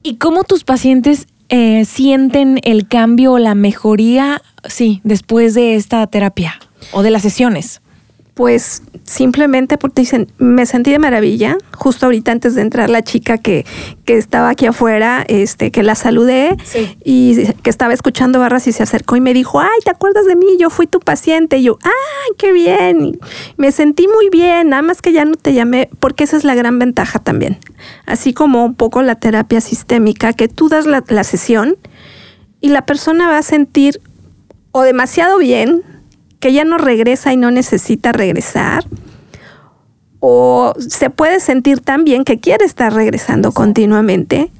¿Y 0.03 0.15
cómo 0.15 0.43
tus 0.43 0.63
pacientes 0.63 1.27
eh, 1.49 1.85
sienten 1.85 2.59
el 2.63 2.87
cambio 2.87 3.33
o 3.33 3.39
la 3.39 3.55
mejoría, 3.55 4.41
sí, 4.67 4.99
después 5.03 5.53
de 5.53 5.75
esta 5.75 6.05
terapia 6.07 6.59
o 6.91 7.01
de 7.01 7.11
las 7.11 7.21
sesiones? 7.21 7.80
Pues 8.41 8.81
simplemente 9.03 9.77
porque 9.77 10.01
dicen, 10.01 10.31
me 10.39 10.65
sentí 10.65 10.89
de 10.89 10.97
maravilla. 10.97 11.57
Justo 11.77 12.07
ahorita 12.07 12.31
antes 12.31 12.55
de 12.55 12.63
entrar 12.63 12.89
la 12.89 13.03
chica 13.03 13.37
que, 13.37 13.67
que 14.03 14.17
estaba 14.17 14.49
aquí 14.49 14.65
afuera, 14.65 15.23
este, 15.27 15.69
que 15.69 15.83
la 15.83 15.93
saludé 15.93 16.57
y 17.05 17.45
que 17.61 17.69
estaba 17.69 17.93
escuchando 17.93 18.39
barras 18.39 18.65
y 18.65 18.71
se 18.71 18.81
acercó 18.81 19.15
y 19.15 19.21
me 19.21 19.35
dijo, 19.35 19.59
ay, 19.59 19.79
¿te 19.85 19.91
acuerdas 19.91 20.25
de 20.25 20.35
mí? 20.35 20.57
Yo 20.59 20.71
fui 20.71 20.87
tu 20.87 20.99
paciente. 20.99 21.59
Y 21.59 21.65
yo, 21.65 21.77
ay, 21.83 22.35
qué 22.39 22.51
bien. 22.51 23.05
Y 23.05 23.19
me 23.57 23.71
sentí 23.71 24.07
muy 24.07 24.31
bien, 24.31 24.69
nada 24.69 24.81
más 24.81 25.03
que 25.03 25.13
ya 25.13 25.23
no 25.23 25.35
te 25.35 25.53
llamé, 25.53 25.91
porque 25.99 26.23
esa 26.23 26.35
es 26.35 26.43
la 26.43 26.55
gran 26.55 26.79
ventaja 26.79 27.19
también. 27.19 27.59
Así 28.07 28.33
como 28.33 28.65
un 28.65 28.73
poco 28.73 29.03
la 29.03 29.13
terapia 29.13 29.61
sistémica, 29.61 30.33
que 30.33 30.47
tú 30.47 30.67
das 30.67 30.87
la, 30.87 31.03
la 31.09 31.23
sesión 31.23 31.77
y 32.59 32.69
la 32.69 32.87
persona 32.87 33.29
va 33.29 33.37
a 33.37 33.43
sentir 33.43 34.01
o 34.71 34.81
demasiado 34.81 35.37
bien, 35.37 35.83
que 36.41 36.51
ya 36.51 36.65
no 36.65 36.77
regresa 36.77 37.31
y 37.31 37.37
no 37.37 37.51
necesita 37.51 38.11
regresar, 38.11 38.83
o 40.19 40.73
se 40.77 41.09
puede 41.09 41.39
sentir 41.39 41.79
tan 41.79 42.03
bien 42.03 42.25
que 42.25 42.39
quiere 42.39 42.65
estar 42.65 42.93
regresando 42.93 43.53
continuamente, 43.53 44.51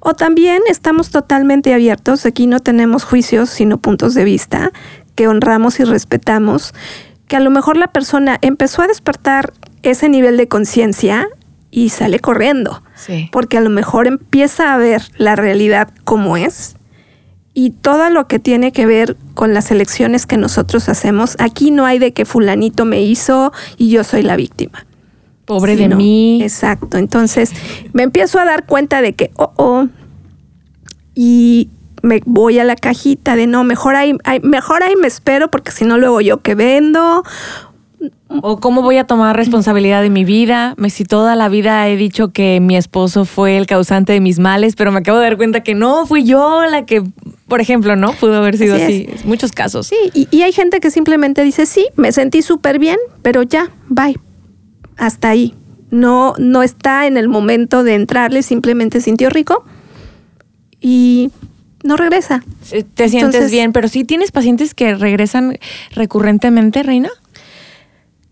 o 0.00 0.14
también 0.14 0.62
estamos 0.68 1.10
totalmente 1.10 1.74
abiertos, 1.74 2.24
aquí 2.24 2.46
no 2.46 2.60
tenemos 2.60 3.04
juicios, 3.04 3.50
sino 3.50 3.78
puntos 3.78 4.14
de 4.14 4.24
vista 4.24 4.72
que 5.16 5.28
honramos 5.28 5.80
y 5.80 5.84
respetamos, 5.84 6.72
que 7.26 7.36
a 7.36 7.40
lo 7.40 7.50
mejor 7.50 7.76
la 7.76 7.88
persona 7.88 8.38
empezó 8.40 8.82
a 8.82 8.86
despertar 8.86 9.52
ese 9.82 10.08
nivel 10.08 10.36
de 10.36 10.48
conciencia 10.48 11.28
y 11.70 11.88
sale 11.88 12.20
corriendo, 12.20 12.82
porque 13.32 13.58
a 13.58 13.60
lo 13.60 13.70
mejor 13.70 14.06
empieza 14.06 14.72
a 14.72 14.78
ver 14.78 15.02
la 15.16 15.34
realidad 15.34 15.88
como 16.04 16.36
es 16.36 16.76
y 17.54 17.70
todo 17.70 18.10
lo 18.10 18.26
que 18.26 18.40
tiene 18.40 18.72
que 18.72 18.84
ver 18.84 19.16
con 19.34 19.54
las 19.54 19.70
elecciones 19.70 20.26
que 20.26 20.36
nosotros 20.36 20.88
hacemos, 20.88 21.36
aquí 21.38 21.70
no 21.70 21.86
hay 21.86 22.00
de 22.00 22.12
que 22.12 22.24
fulanito 22.24 22.84
me 22.84 23.02
hizo 23.02 23.52
y 23.78 23.90
yo 23.90 24.02
soy 24.02 24.22
la 24.22 24.36
víctima. 24.36 24.84
Pobre 25.44 25.76
de 25.76 25.88
mí. 25.88 26.42
Exacto. 26.42 26.98
Entonces 26.98 27.52
me 27.92 28.02
empiezo 28.02 28.40
a 28.40 28.44
dar 28.44 28.66
cuenta 28.66 29.02
de 29.02 29.12
que, 29.12 29.30
oh, 29.36 29.52
oh, 29.56 29.86
y 31.14 31.70
me 32.02 32.22
voy 32.26 32.58
a 32.58 32.64
la 32.64 32.76
cajita 32.76 33.36
de 33.36 33.46
no, 33.46 33.62
mejor 33.62 33.94
ahí, 33.94 34.16
mejor 34.42 34.82
ahí 34.82 34.94
me 34.96 35.06
espero 35.06 35.48
porque 35.50 35.70
si 35.70 35.84
no 35.84 35.96
luego 35.96 36.20
yo 36.20 36.42
que 36.42 36.54
vendo 36.54 37.22
o 38.42 38.58
cómo 38.58 38.82
voy 38.82 38.96
a 38.98 39.04
tomar 39.04 39.36
responsabilidad 39.36 40.02
de 40.02 40.10
mi 40.10 40.24
vida. 40.24 40.74
Si 40.88 41.04
toda 41.04 41.36
la 41.36 41.48
vida 41.48 41.88
he 41.88 41.96
dicho 41.96 42.32
que 42.32 42.60
mi 42.60 42.76
esposo 42.76 43.24
fue 43.24 43.56
el 43.56 43.66
causante 43.66 44.12
de 44.12 44.20
mis 44.20 44.38
males, 44.38 44.76
pero 44.76 44.92
me 44.92 44.98
acabo 44.98 45.18
de 45.18 45.24
dar 45.24 45.36
cuenta 45.36 45.62
que 45.62 45.74
no, 45.74 46.06
fui 46.06 46.24
yo 46.24 46.64
la 46.66 46.86
que, 46.86 47.02
por 47.48 47.60
ejemplo, 47.60 47.96
¿no? 47.96 48.12
Pudo 48.12 48.36
haber 48.36 48.56
sido 48.56 48.76
así. 48.76 49.08
Muchos 49.24 49.52
casos. 49.52 49.86
Sí, 49.86 49.96
y, 50.14 50.28
y, 50.30 50.42
hay 50.42 50.52
gente 50.52 50.80
que 50.80 50.90
simplemente 50.90 51.42
dice, 51.42 51.66
sí, 51.66 51.86
me 51.96 52.12
sentí 52.12 52.42
súper 52.42 52.78
bien, 52.78 52.98
pero 53.22 53.42
ya, 53.42 53.70
bye. 53.88 54.18
Hasta 54.96 55.30
ahí. 55.30 55.54
No, 55.90 56.34
no 56.38 56.62
está 56.62 57.06
en 57.06 57.16
el 57.16 57.28
momento 57.28 57.84
de 57.84 57.94
entrarle, 57.94 58.42
simplemente 58.42 59.00
sintió 59.00 59.30
rico 59.30 59.64
y 60.80 61.30
no 61.84 61.96
regresa. 61.96 62.42
Te 62.94 63.08
sientes 63.08 63.50
bien, 63.50 63.72
pero 63.72 63.88
sí 63.88 64.04
tienes 64.04 64.32
pacientes 64.32 64.74
que 64.74 64.94
regresan 64.94 65.58
recurrentemente, 65.92 66.82
Reina. 66.82 67.10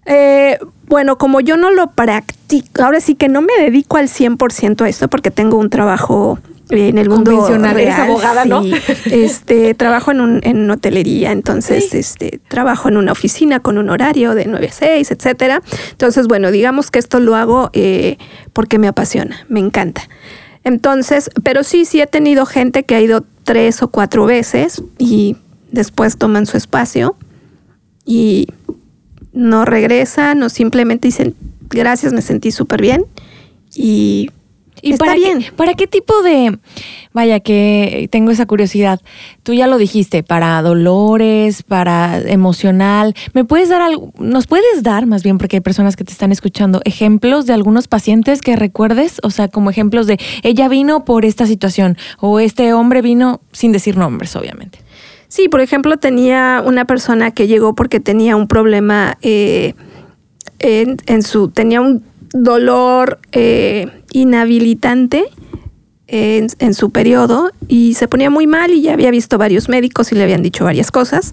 Eh, 0.07 0.59
bueno, 0.87 1.17
como 1.17 1.41
yo 1.41 1.57
no 1.57 1.71
lo 1.71 1.91
practico, 1.91 2.83
ahora 2.83 3.01
sí 3.01 3.15
que 3.15 3.29
no 3.29 3.41
me 3.41 3.53
dedico 3.59 3.97
al 3.97 4.09
100% 4.09 4.83
a 4.83 4.89
esto 4.89 5.09
porque 5.09 5.31
tengo 5.31 5.57
un 5.57 5.71
trabajo 5.71 6.39
en 6.71 6.99
el 6.99 7.09
mundo 7.09 7.33
convencional, 7.33 7.79
eres 7.79 7.99
abogada, 7.99 8.45
¿no? 8.45 8.63
Este, 9.07 9.75
trabajo 9.77 10.11
en, 10.11 10.21
un, 10.21 10.41
en 10.43 10.71
hotelería, 10.71 11.33
entonces 11.33 11.95
este, 11.95 12.41
trabajo 12.49 12.89
en 12.89 12.97
una 12.97 13.13
oficina 13.13 13.61
con 13.61 13.79
un 13.79 13.91
horario 13.91 14.35
de 14.35 14.47
9 14.47 14.69
a 14.69 14.73
6, 14.73 15.11
etcétera. 15.11 15.63
Entonces, 15.91 16.29
bueno, 16.29 16.51
digamos 16.51 16.91
que 16.91 16.99
esto 16.99 17.21
lo 17.21 17.37
hago 17.37 17.71
eh, 17.73 18.17
porque 18.53 18.79
me 18.79 18.89
apasiona, 18.89 19.45
me 19.49 19.61
encanta. 19.61 20.09
Entonces, 20.65 21.31
pero 21.43 21.65
sí, 21.65 21.85
sí 21.85 22.01
he 22.01 22.07
tenido 22.07 22.47
gente 22.47 22.85
que 22.85 22.95
ha 22.95 23.01
ido 23.01 23.25
tres 23.45 23.83
o 23.83 23.89
cuatro 23.89 24.27
veces 24.27 24.83
y 24.99 25.37
después 25.71 26.17
toman 26.17 26.47
su 26.47 26.57
espacio 26.57 27.17
y 28.05 28.49
no 29.33 29.65
regresan 29.65 30.43
o 30.43 30.49
simplemente 30.49 31.09
dicen 31.09 31.35
gracias, 31.69 32.13
me 32.13 32.23
sentí 32.23 32.51
súper 32.51 32.83
bien 32.83 33.07
y, 33.75 34.31
¿Y 34.83 34.93
está 34.93 35.07
para 35.07 35.15
bien. 35.15 35.41
Qué, 35.43 35.53
¿Para 35.53 35.75
qué 35.75 35.87
tipo 35.87 36.23
de, 36.23 36.59
vaya 37.13 37.39
que 37.41 38.09
tengo 38.11 38.33
esa 38.33 38.47
curiosidad, 38.47 39.01
tú 39.45 39.55
ya 39.55 39.69
lo 39.69 39.79
dijiste, 39.79 40.25
para 40.25 40.61
dolores, 40.61 41.63
para 41.63 42.19
emocional, 42.21 43.15
¿me 43.33 43.45
puedes 43.45 43.69
dar 43.69 43.81
algo, 43.81 44.13
nos 44.19 44.49
puedes 44.49 44.83
dar 44.83 45.07
más 45.07 45.23
bien, 45.23 45.39
porque 45.39 45.57
hay 45.57 45.61
personas 45.61 45.95
que 45.95 46.05
te 46.05 46.13
están 46.13 46.33
escuchando, 46.33 46.83
ejemplos 46.85 47.47
de 47.47 47.53
algunos 47.53 47.87
pacientes 47.87 48.43
que 48.43 48.57
recuerdes, 48.57 49.21
o 49.23 49.31
sea, 49.31 49.47
como 49.47 49.71
ejemplos 49.71 50.09
de 50.09 50.19
ella 50.43 50.69
vino 50.69 51.05
por 51.05 51.25
esta 51.25 51.47
situación 51.47 51.97
o 52.19 52.41
este 52.41 52.73
hombre 52.73 53.03
vino 53.03 53.41
sin 53.53 53.71
decir 53.71 53.97
nombres, 53.97 54.35
obviamente? 54.35 54.81
Sí, 55.33 55.49
por 55.49 55.63
ejemplo, 55.63 55.97
tenía 55.97 56.63
una 56.63 56.85
persona 56.85 57.31
que 57.31 57.47
llegó 57.47 57.75
porque 57.75 58.01
tenía 58.01 58.37
un 58.37 58.47
problema 58.47 59.17
eh, 59.23 59.73
en, 60.59 61.23
su, 61.23 61.49
tenía 61.49 61.81
un 61.81 62.05
dolor 62.35 63.19
eh, 63.33 63.87
inhabilitante 64.13 65.25
en, 66.07 66.49
en, 66.59 66.75
su 66.75 66.91
periodo 66.91 67.51
y 67.67 67.95
se 67.95 68.09
ponía 68.09 68.29
muy 68.29 68.47
mal 68.47 68.73
y 68.73 68.83
ya 68.83 68.93
había 68.93 69.11
visto 69.11 69.39
varios 69.39 69.71
médicos 69.71 70.13
y 70.13 70.17
le 70.17 70.25
habían 70.25 70.43
dicho 70.43 70.65
varias 70.65 70.91
cosas. 70.91 71.33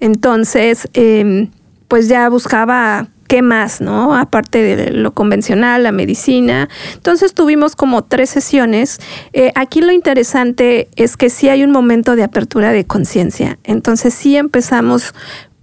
Entonces, 0.00 0.88
em, 0.94 1.52
pues 1.86 2.08
ya 2.08 2.28
buscaba 2.30 3.06
qué 3.28 3.42
más, 3.42 3.80
¿no? 3.80 4.16
Aparte 4.16 4.76
de 4.76 4.90
lo 4.90 5.12
convencional, 5.12 5.84
la 5.84 5.92
medicina. 5.92 6.68
Entonces 6.94 7.34
tuvimos 7.34 7.76
como 7.76 8.02
tres 8.02 8.30
sesiones. 8.30 9.00
Eh, 9.32 9.52
aquí 9.54 9.80
lo 9.80 9.92
interesante 9.92 10.88
es 10.96 11.16
que 11.16 11.30
sí 11.30 11.48
hay 11.48 11.62
un 11.62 11.70
momento 11.70 12.16
de 12.16 12.24
apertura 12.24 12.72
de 12.72 12.84
conciencia. 12.84 13.58
Entonces 13.62 14.14
sí 14.14 14.36
empezamos 14.36 15.14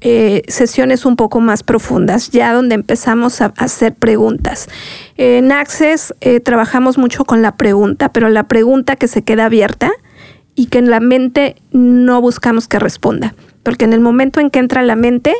eh, 0.01 0.43
sesiones 0.48 1.05
un 1.05 1.15
poco 1.15 1.41
más 1.41 1.63
profundas, 1.63 2.29
ya 2.29 2.53
donde 2.53 2.75
empezamos 2.75 3.41
a, 3.41 3.51
hacer 3.57 3.95
preguntas. 3.95 4.69
en 5.17 5.51
Access 5.51 6.13
eh, 6.22 6.39
trabajamos 6.39 7.00
mucho 7.00 7.25
con 7.25 7.41
la 7.41 7.57
pregunta, 7.57 8.13
pero 8.13 8.29
la 8.29 8.43
pregunta 8.43 8.95
que 8.95 9.07
se 9.07 9.24
queda 9.24 9.45
abierta 9.45 9.91
y 10.53 10.67
que 10.67 10.77
en 10.77 10.91
la 10.91 11.00
mente 11.00 11.55
no 11.72 12.22
buscamos 12.22 12.67
que 12.67 12.77
responda, 12.77 13.34
porque 13.63 13.86
en 13.86 13.93
el 13.93 14.00
momento 14.00 14.39
en 14.39 14.51
que 14.51 14.60
entra 14.60 14.84
la 14.84 14.95
mente, 14.95 15.34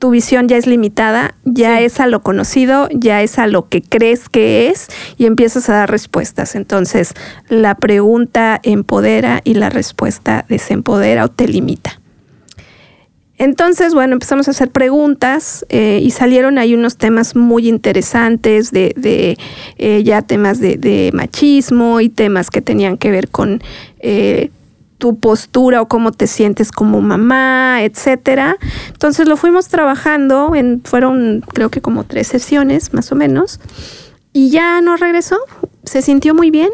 tu 0.00 0.10
visión 0.10 0.48
ya 0.48 0.56
es 0.56 0.66
limitada, 0.66 1.34
ya 1.44 1.80
es 1.80 2.00
a 2.00 2.06
lo 2.06 2.22
conocido, 2.22 2.88
ya 2.90 3.22
es 3.22 3.38
a 3.38 3.46
lo 3.46 3.68
que 3.68 3.82
crees 3.82 4.30
que 4.30 4.68
es 4.68 4.88
y 5.18 5.26
empiezas 5.26 5.68
a 5.68 5.74
dar 5.74 5.90
respuestas. 5.90 6.54
Entonces, 6.54 7.12
la 7.48 7.74
pregunta 7.74 8.58
empodera 8.62 9.42
y 9.44 9.54
la 9.54 9.68
respuesta 9.68 10.46
desempodera 10.48 11.26
o 11.26 11.28
te 11.28 11.46
limita. 11.46 12.00
Entonces, 13.36 13.92
bueno, 13.92 14.14
empezamos 14.14 14.48
a 14.48 14.52
hacer 14.52 14.70
preguntas 14.70 15.66
eh, 15.68 16.00
y 16.02 16.10
salieron 16.12 16.56
ahí 16.58 16.74
unos 16.74 16.96
temas 16.96 17.36
muy 17.36 17.68
interesantes 17.68 18.70
de, 18.70 18.94
de 18.96 19.36
eh, 19.76 20.02
ya 20.02 20.22
temas 20.22 20.60
de, 20.60 20.76
de, 20.76 21.10
machismo 21.12 22.00
y 22.00 22.08
temas 22.08 22.50
que 22.50 22.62
tenían 22.62 22.96
que 22.96 23.10
ver 23.10 23.28
con 23.28 23.62
eh, 23.98 24.50
tu 25.00 25.18
postura 25.18 25.82
o 25.82 25.88
cómo 25.88 26.12
te 26.12 26.28
sientes 26.28 26.70
como 26.70 27.00
mamá, 27.00 27.82
etcétera. 27.82 28.56
Entonces 28.86 29.26
lo 29.26 29.36
fuimos 29.36 29.66
trabajando, 29.66 30.54
en, 30.54 30.82
fueron 30.84 31.42
creo 31.52 31.70
que 31.70 31.80
como 31.80 32.04
tres 32.04 32.28
sesiones 32.28 32.94
más 32.94 33.10
o 33.10 33.16
menos, 33.16 33.58
y 34.32 34.50
ya 34.50 34.80
no 34.80 34.96
regresó. 34.96 35.38
se 35.82 36.02
sintió 36.02 36.34
muy 36.34 36.52
bien 36.52 36.70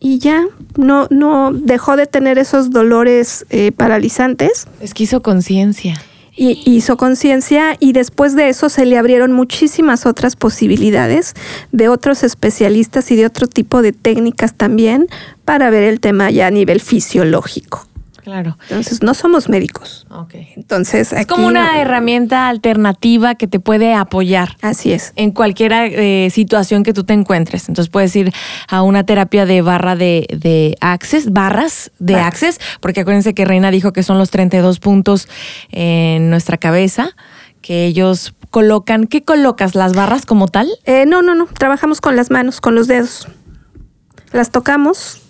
y 0.00 0.18
ya 0.18 0.46
no, 0.76 1.06
no 1.10 1.52
dejó 1.52 1.96
de 1.96 2.06
tener 2.06 2.38
esos 2.38 2.70
dolores 2.70 3.46
eh, 3.50 3.70
paralizantes. 3.70 4.66
Es 4.80 4.94
que 4.94 5.04
hizo 5.04 5.22
conciencia. 5.22 5.94
Y 6.40 6.62
hizo 6.64 6.96
conciencia 6.96 7.76
y 7.80 7.92
después 7.92 8.36
de 8.36 8.48
eso 8.48 8.68
se 8.68 8.86
le 8.86 8.96
abrieron 8.96 9.32
muchísimas 9.32 10.06
otras 10.06 10.36
posibilidades 10.36 11.34
de 11.72 11.88
otros 11.88 12.22
especialistas 12.22 13.10
y 13.10 13.16
de 13.16 13.26
otro 13.26 13.48
tipo 13.48 13.82
de 13.82 13.92
técnicas 13.92 14.54
también 14.54 15.08
para 15.44 15.68
ver 15.70 15.82
el 15.82 15.98
tema 15.98 16.30
ya 16.30 16.46
a 16.46 16.50
nivel 16.52 16.80
fisiológico. 16.80 17.88
Claro. 18.28 18.58
Entonces, 18.68 19.02
no 19.02 19.14
somos 19.14 19.48
médicos. 19.48 20.06
Ok. 20.10 20.34
Entonces, 20.54 21.12
Es 21.14 21.18
aquí 21.20 21.24
como 21.34 21.46
una 21.46 21.72
no- 21.72 21.78
herramienta 21.80 22.48
alternativa 22.48 23.36
que 23.36 23.46
te 23.46 23.58
puede 23.58 23.94
apoyar 23.94 24.56
Así 24.60 24.92
es. 24.92 25.14
en 25.16 25.30
cualquier 25.30 25.72
eh, 25.72 26.28
situación 26.30 26.82
que 26.82 26.92
tú 26.92 27.04
te 27.04 27.14
encuentres. 27.14 27.70
Entonces 27.70 27.90
puedes 27.90 28.14
ir 28.16 28.30
a 28.68 28.82
una 28.82 29.04
terapia 29.04 29.46
de 29.46 29.62
barra 29.62 29.96
de, 29.96 30.26
de 30.38 30.76
access, 30.82 31.32
barras 31.32 31.90
de 31.98 32.12
Barras. 32.14 32.28
access, 32.28 32.60
porque 32.82 33.00
acuérdense 33.00 33.32
que 33.32 33.46
Reina 33.46 33.70
dijo 33.70 33.94
que 33.94 34.02
son 34.02 34.18
los 34.18 34.28
32 34.30 34.78
puntos 34.78 35.26
en 35.70 36.28
nuestra 36.28 36.58
cabeza, 36.58 37.10
que 37.62 37.86
ellos 37.86 38.34
colocan, 38.50 39.06
¿qué 39.06 39.24
colocas? 39.24 39.74
¿Las 39.74 39.94
barras 39.94 40.26
como 40.26 40.48
tal? 40.48 40.68
Eh, 40.84 41.06
no, 41.06 41.22
no, 41.22 41.34
no. 41.34 41.46
Trabajamos 41.46 42.02
con 42.02 42.14
las 42.14 42.30
manos, 42.30 42.60
con 42.60 42.74
los 42.74 42.88
dedos. 42.88 43.26
Las 44.32 44.50
tocamos, 44.50 45.22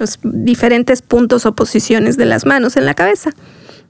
los 0.00 0.18
diferentes 0.22 1.02
puntos 1.02 1.46
o 1.46 1.54
posiciones 1.54 2.16
de 2.16 2.24
las 2.26 2.46
manos 2.46 2.76
en 2.76 2.86
la 2.86 2.94
cabeza. 2.94 3.30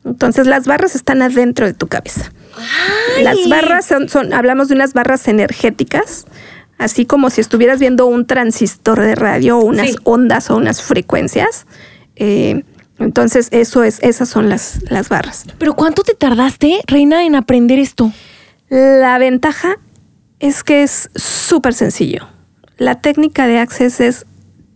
Entonces 0.04 0.46
las 0.46 0.66
barras 0.66 0.94
están 0.94 1.22
adentro 1.22 1.66
de 1.66 1.74
tu 1.74 1.86
cabeza. 1.86 2.32
Las 3.22 3.36
barras 3.48 3.84
son, 3.86 4.08
son- 4.08 4.32
hablamos 4.32 4.68
de 4.68 4.74
unas 4.74 4.92
barras 4.94 5.28
energéticas, 5.28 6.26
así 6.78 7.04
como 7.06 7.28
si 7.30 7.40
estuvieras 7.40 7.78
viendo 7.80 8.06
un 8.06 8.26
transistor 8.26 9.00
de 9.00 9.14
radio 9.14 9.58
o 9.58 9.64
unas 9.64 9.88
Sí. 9.90 9.96
ondas 10.04 10.50
o 10.50 10.56
unas 10.56 10.82
frecuencias. 10.82 11.66
Eh, 12.16 12.64
entonces 12.98 13.48
eso 13.50 13.82
es, 13.84 13.98
esas 14.02 14.28
son 14.28 14.48
las, 14.48 14.80
las 14.90 15.08
barras. 15.10 15.44
Pero 15.58 15.74
¿cuánto 15.74 16.02
te 16.02 16.14
tardaste, 16.14 16.80
Reina, 16.86 17.24
en 17.24 17.34
aprender 17.34 17.78
esto? 17.78 18.12
La 18.70 19.18
ventaja 19.18 19.76
es 20.38 20.62
que 20.64 20.82
es 20.82 21.10
súper 21.14 21.74
sencillo. 21.74 22.28
La 22.78 23.00
técnica 23.02 23.46
de 23.46 23.58
Access 23.58 24.00
es 24.00 24.26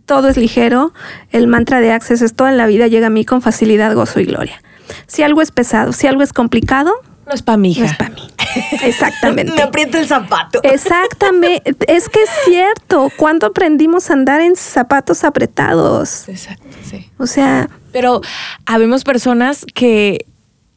todo 0.05 0.27
es 0.29 0.37
ligero. 0.37 0.93
El 1.31 1.47
mantra 1.47 1.79
de 1.81 1.91
Access 1.91 2.21
es 2.21 2.35
toda 2.35 2.51
la 2.51 2.67
vida 2.67 2.87
llega 2.87 3.07
a 3.07 3.09
mí 3.09 3.25
con 3.25 3.41
facilidad, 3.41 3.93
gozo 3.95 4.19
y 4.19 4.25
gloria. 4.25 4.61
Si 5.07 5.23
algo 5.23 5.41
es 5.41 5.51
pesado, 5.51 5.93
si 5.93 6.07
algo 6.07 6.21
es 6.21 6.31
complicado, 6.33 6.93
No 7.27 7.33
es 7.33 7.41
para 7.41 7.57
mi 7.57 7.71
hija. 7.71 7.81
no 7.81 7.87
es 7.87 7.95
para 7.95 8.09
mí. 8.11 8.21
Exactamente. 8.83 9.51
Me 9.55 9.63
aprieta 9.63 9.99
el 9.99 10.07
zapato. 10.07 10.59
Exactamente. 10.63 11.75
Es 11.87 12.07
que 12.09 12.21
es 12.21 12.29
cierto. 12.45 13.11
¿Cuándo 13.17 13.47
aprendimos 13.47 14.09
a 14.09 14.13
andar 14.13 14.41
en 14.41 14.55
zapatos 14.55 15.23
apretados? 15.23 16.29
Exacto, 16.29 16.65
sí. 16.89 17.09
O 17.17 17.25
sea, 17.27 17.69
Pero 17.91 18.21
habemos 18.65 19.03
personas 19.03 19.65
que, 19.73 20.25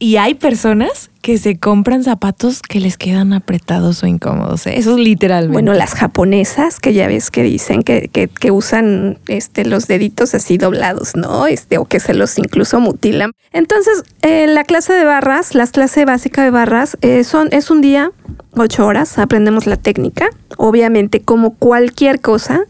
y 0.00 0.16
hay 0.16 0.34
personas 0.34 1.10
que 1.22 1.38
se 1.38 1.58
compran 1.58 2.04
zapatos 2.04 2.62
que 2.62 2.78
les 2.80 2.96
quedan 2.96 3.32
apretados 3.32 4.02
o 4.02 4.06
incómodos. 4.06 4.66
¿eh? 4.66 4.78
Eso 4.78 4.92
es 4.92 4.98
literalmente. 4.98 5.52
Bueno, 5.52 5.74
las 5.74 5.94
japonesas, 5.94 6.78
que 6.80 6.94
ya 6.94 7.06
ves 7.08 7.30
que 7.30 7.42
dicen 7.42 7.82
que, 7.82 8.08
que- 8.08 8.28
que 8.28 8.50
usan 8.50 9.18
este, 9.26 9.64
los 9.64 9.86
deditos 9.88 10.34
así 10.34 10.56
doblados, 10.56 11.16
¿no? 11.16 11.46
Este, 11.46 11.78
o 11.78 11.84
que 11.84 11.98
se 12.00 12.14
los 12.14 12.38
incluso 12.38 12.78
mutilan. 12.80 13.32
Entonces, 13.52 14.04
eh, 14.22 14.46
la 14.46 14.64
clase 14.64 14.92
de 14.92 15.04
barras, 15.04 15.54
la 15.54 15.66
clase 15.66 16.04
básica 16.04 16.44
de 16.44 16.50
barras, 16.50 16.96
eh, 17.00 17.24
son, 17.24 17.48
es 17.50 17.70
un 17.70 17.80
día, 17.80 18.12
ocho 18.52 18.86
horas, 18.86 19.18
aprendemos 19.18 19.66
la 19.66 19.76
técnica. 19.76 20.30
Obviamente, 20.56 21.20
como 21.20 21.54
cualquier 21.54 22.20
cosa, 22.20 22.60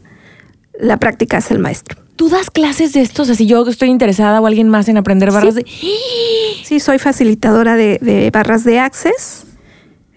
la 0.80 0.96
práctica 0.96 1.38
es 1.38 1.50
el 1.50 1.58
maestro. 1.58 2.00
¿Tú 2.18 2.28
das 2.28 2.50
clases 2.50 2.92
de 2.94 3.00
estos? 3.00 3.30
Así 3.30 3.46
yo 3.46 3.64
estoy 3.68 3.90
interesada 3.90 4.40
o 4.40 4.46
alguien 4.48 4.68
más 4.68 4.88
en 4.88 4.96
aprender 4.96 5.30
barras 5.30 5.54
de... 5.54 5.64
Sí, 6.64 6.80
soy 6.80 6.98
facilitadora 6.98 7.76
de, 7.76 8.00
de 8.02 8.32
barras 8.32 8.64
de 8.64 8.80
Access. 8.80 9.46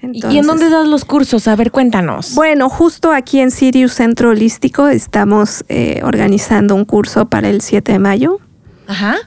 ¿Y 0.02 0.40
en 0.40 0.48
dónde 0.48 0.72
das 0.72 0.88
los 0.88 1.06
cursos? 1.06 1.48
A 1.48 1.56
ver, 1.56 1.70
cuéntanos. 1.70 2.34
Bueno, 2.34 2.70
justo 2.70 3.12
aquí 3.12 3.40
en 3.40 3.52
Sirius 3.52 3.94
Centro 3.94 4.32
Holístico 4.32 4.88
estamos 4.88 5.64
eh, 5.70 6.02
organizando 6.04 6.74
un 6.74 6.86
curso 6.86 7.28
para 7.28 7.50
el 7.50 7.62
7 7.62 7.92
de 7.92 8.00
mayo. 8.00 8.40
Ajá. 8.88 9.18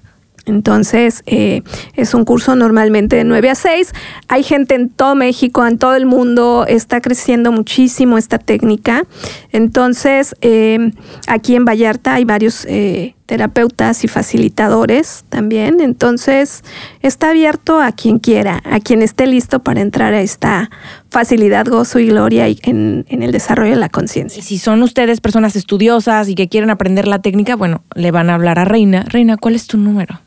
Entonces, 0.47 1.23
eh, 1.27 1.63
es 1.95 2.15
un 2.15 2.25
curso 2.25 2.55
normalmente 2.57 3.17
de 3.17 3.25
9 3.25 3.51
a 3.51 3.55
6. 3.55 3.93
Hay 4.29 4.43
gente 4.43 4.75
en 4.75 4.89
todo 4.89 5.15
México, 5.15 5.67
en 5.67 5.79
todo 5.79 5.95
el 5.95 6.07
mundo, 6.07 6.65
está 6.69 7.01
creciendo 7.01 7.53
muchísimo 7.53 8.19
esta 8.19 8.39
técnica. 8.39 9.05
Entonces, 9.53 10.35
eh, 10.41 10.93
aquí 11.27 11.57
en 11.57 11.65
Vallarta 11.65 12.15
hay 12.15 12.25
varios 12.25 12.67
eh, 12.67 13.15
terapeutas 13.27 14.05
y 14.05 14.09
facilitadores 14.09 15.25
también. 15.29 15.81
Entonces, 15.81 16.63
está 17.01 17.31
abierto 17.31 17.81
a 17.81 17.93
quien 17.93 18.19
quiera, 18.19 18.61
a 18.65 18.81
quien 18.81 19.03
esté 19.03 19.27
listo 19.27 19.61
para 19.61 19.81
entrar 19.81 20.13
a 20.15 20.21
esta 20.21 20.71
facilidad, 21.11 21.67
gozo 21.67 21.99
y 21.99 22.07
gloria 22.07 22.49
y 22.49 22.59
en, 22.63 23.07
en 23.09 23.23
el 23.23 23.33
desarrollo 23.33 23.71
de 23.71 23.81
la 23.81 23.89
conciencia. 23.89 24.43
Si 24.43 24.59
son 24.59 24.83
ustedes 24.83 25.21
personas 25.21 25.57
estudiosas 25.57 26.29
y 26.29 26.35
que 26.35 26.49
quieren 26.49 26.71
aprender 26.71 27.09
la 27.09 27.21
técnica, 27.21 27.57
bueno, 27.57 27.83
le 27.95 28.11
van 28.11 28.31
a 28.31 28.35
hablar 28.35 28.59
a 28.59 28.65
Reina. 28.65 29.05
Reina, 29.09 29.37
¿cuál 29.37 29.55
es 29.55 29.67
tu 29.67 29.77
número? 29.79 30.21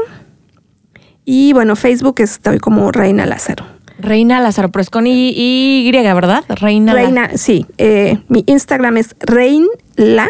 Y 1.25 1.53
bueno, 1.53 1.75
Facebook 1.75 2.15
estoy 2.19 2.59
como 2.59 2.91
Reina 2.91 3.25
Lázaro. 3.25 3.65
Reina 3.99 4.39
Lázaro, 4.39 4.71
pero 4.71 4.81
es 4.81 4.89
con 4.89 5.07
Y, 5.07 5.33
y 5.35 5.91
¿verdad? 5.91 6.43
Reina. 6.47 6.93
La- 6.93 7.01
Reina, 7.01 7.29
sí. 7.35 7.65
eh, 7.77 8.17
mi 8.29 8.43
Instagram 8.47 8.97
es 8.97 9.15
Rein 9.19 9.65
La. 9.95 10.29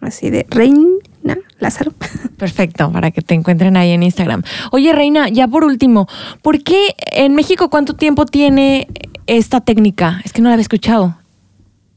Así 0.00 0.30
de 0.30 0.46
Reina 0.48 1.36
Lázaro. 1.58 1.92
Perfecto, 2.38 2.90
para 2.92 3.10
que 3.10 3.20
te 3.20 3.34
encuentren 3.34 3.76
ahí 3.76 3.90
en 3.90 4.02
Instagram. 4.02 4.42
Oye, 4.72 4.92
Reina, 4.92 5.28
ya 5.28 5.46
por 5.48 5.64
último, 5.64 6.06
¿por 6.42 6.62
qué 6.62 6.94
en 7.12 7.34
México 7.34 7.68
cuánto 7.68 7.94
tiempo 7.94 8.24
tiene 8.26 8.88
esta 9.26 9.60
técnica? 9.60 10.20
Es 10.24 10.32
que 10.32 10.40
no 10.40 10.48
la 10.48 10.54
había 10.54 10.62
escuchado. 10.62 11.18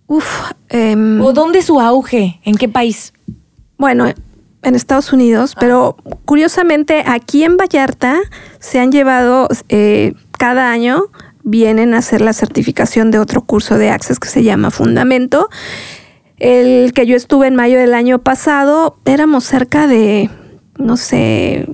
Uf. 0.09 0.51
em, 0.69 1.21
¿O 1.21 1.31
dónde 1.31 1.61
su 1.61 1.79
auge? 1.79 2.41
¿En 2.43 2.55
qué 2.55 2.67
país? 2.67 3.13
Bueno, 3.77 4.07
en 4.63 4.75
Estados 4.75 5.13
Unidos, 5.13 5.55
pero 5.57 5.95
curiosamente 6.25 7.03
aquí 7.07 7.43
en 7.45 7.55
Vallarta 7.55 8.17
se 8.59 8.79
han 8.79 8.91
llevado 8.91 9.47
eh, 9.69 10.13
cada 10.37 10.71
año 10.71 11.03
vienen 11.43 11.93
a 11.93 11.99
hacer 11.99 12.19
la 12.21 12.33
certificación 12.33 13.09
de 13.11 13.19
otro 13.19 13.41
curso 13.43 13.77
de 13.77 13.89
Access 13.89 14.19
que 14.19 14.27
se 14.27 14.43
llama 14.43 14.69
Fundamento. 14.71 15.47
El 16.37 16.91
que 16.93 17.05
yo 17.05 17.15
estuve 17.15 17.47
en 17.47 17.55
mayo 17.55 17.77
del 17.77 17.93
año 17.93 18.19
pasado, 18.19 18.97
éramos 19.05 19.43
cerca 19.45 19.87
de, 19.87 20.29
no 20.77 20.97
sé, 20.97 21.67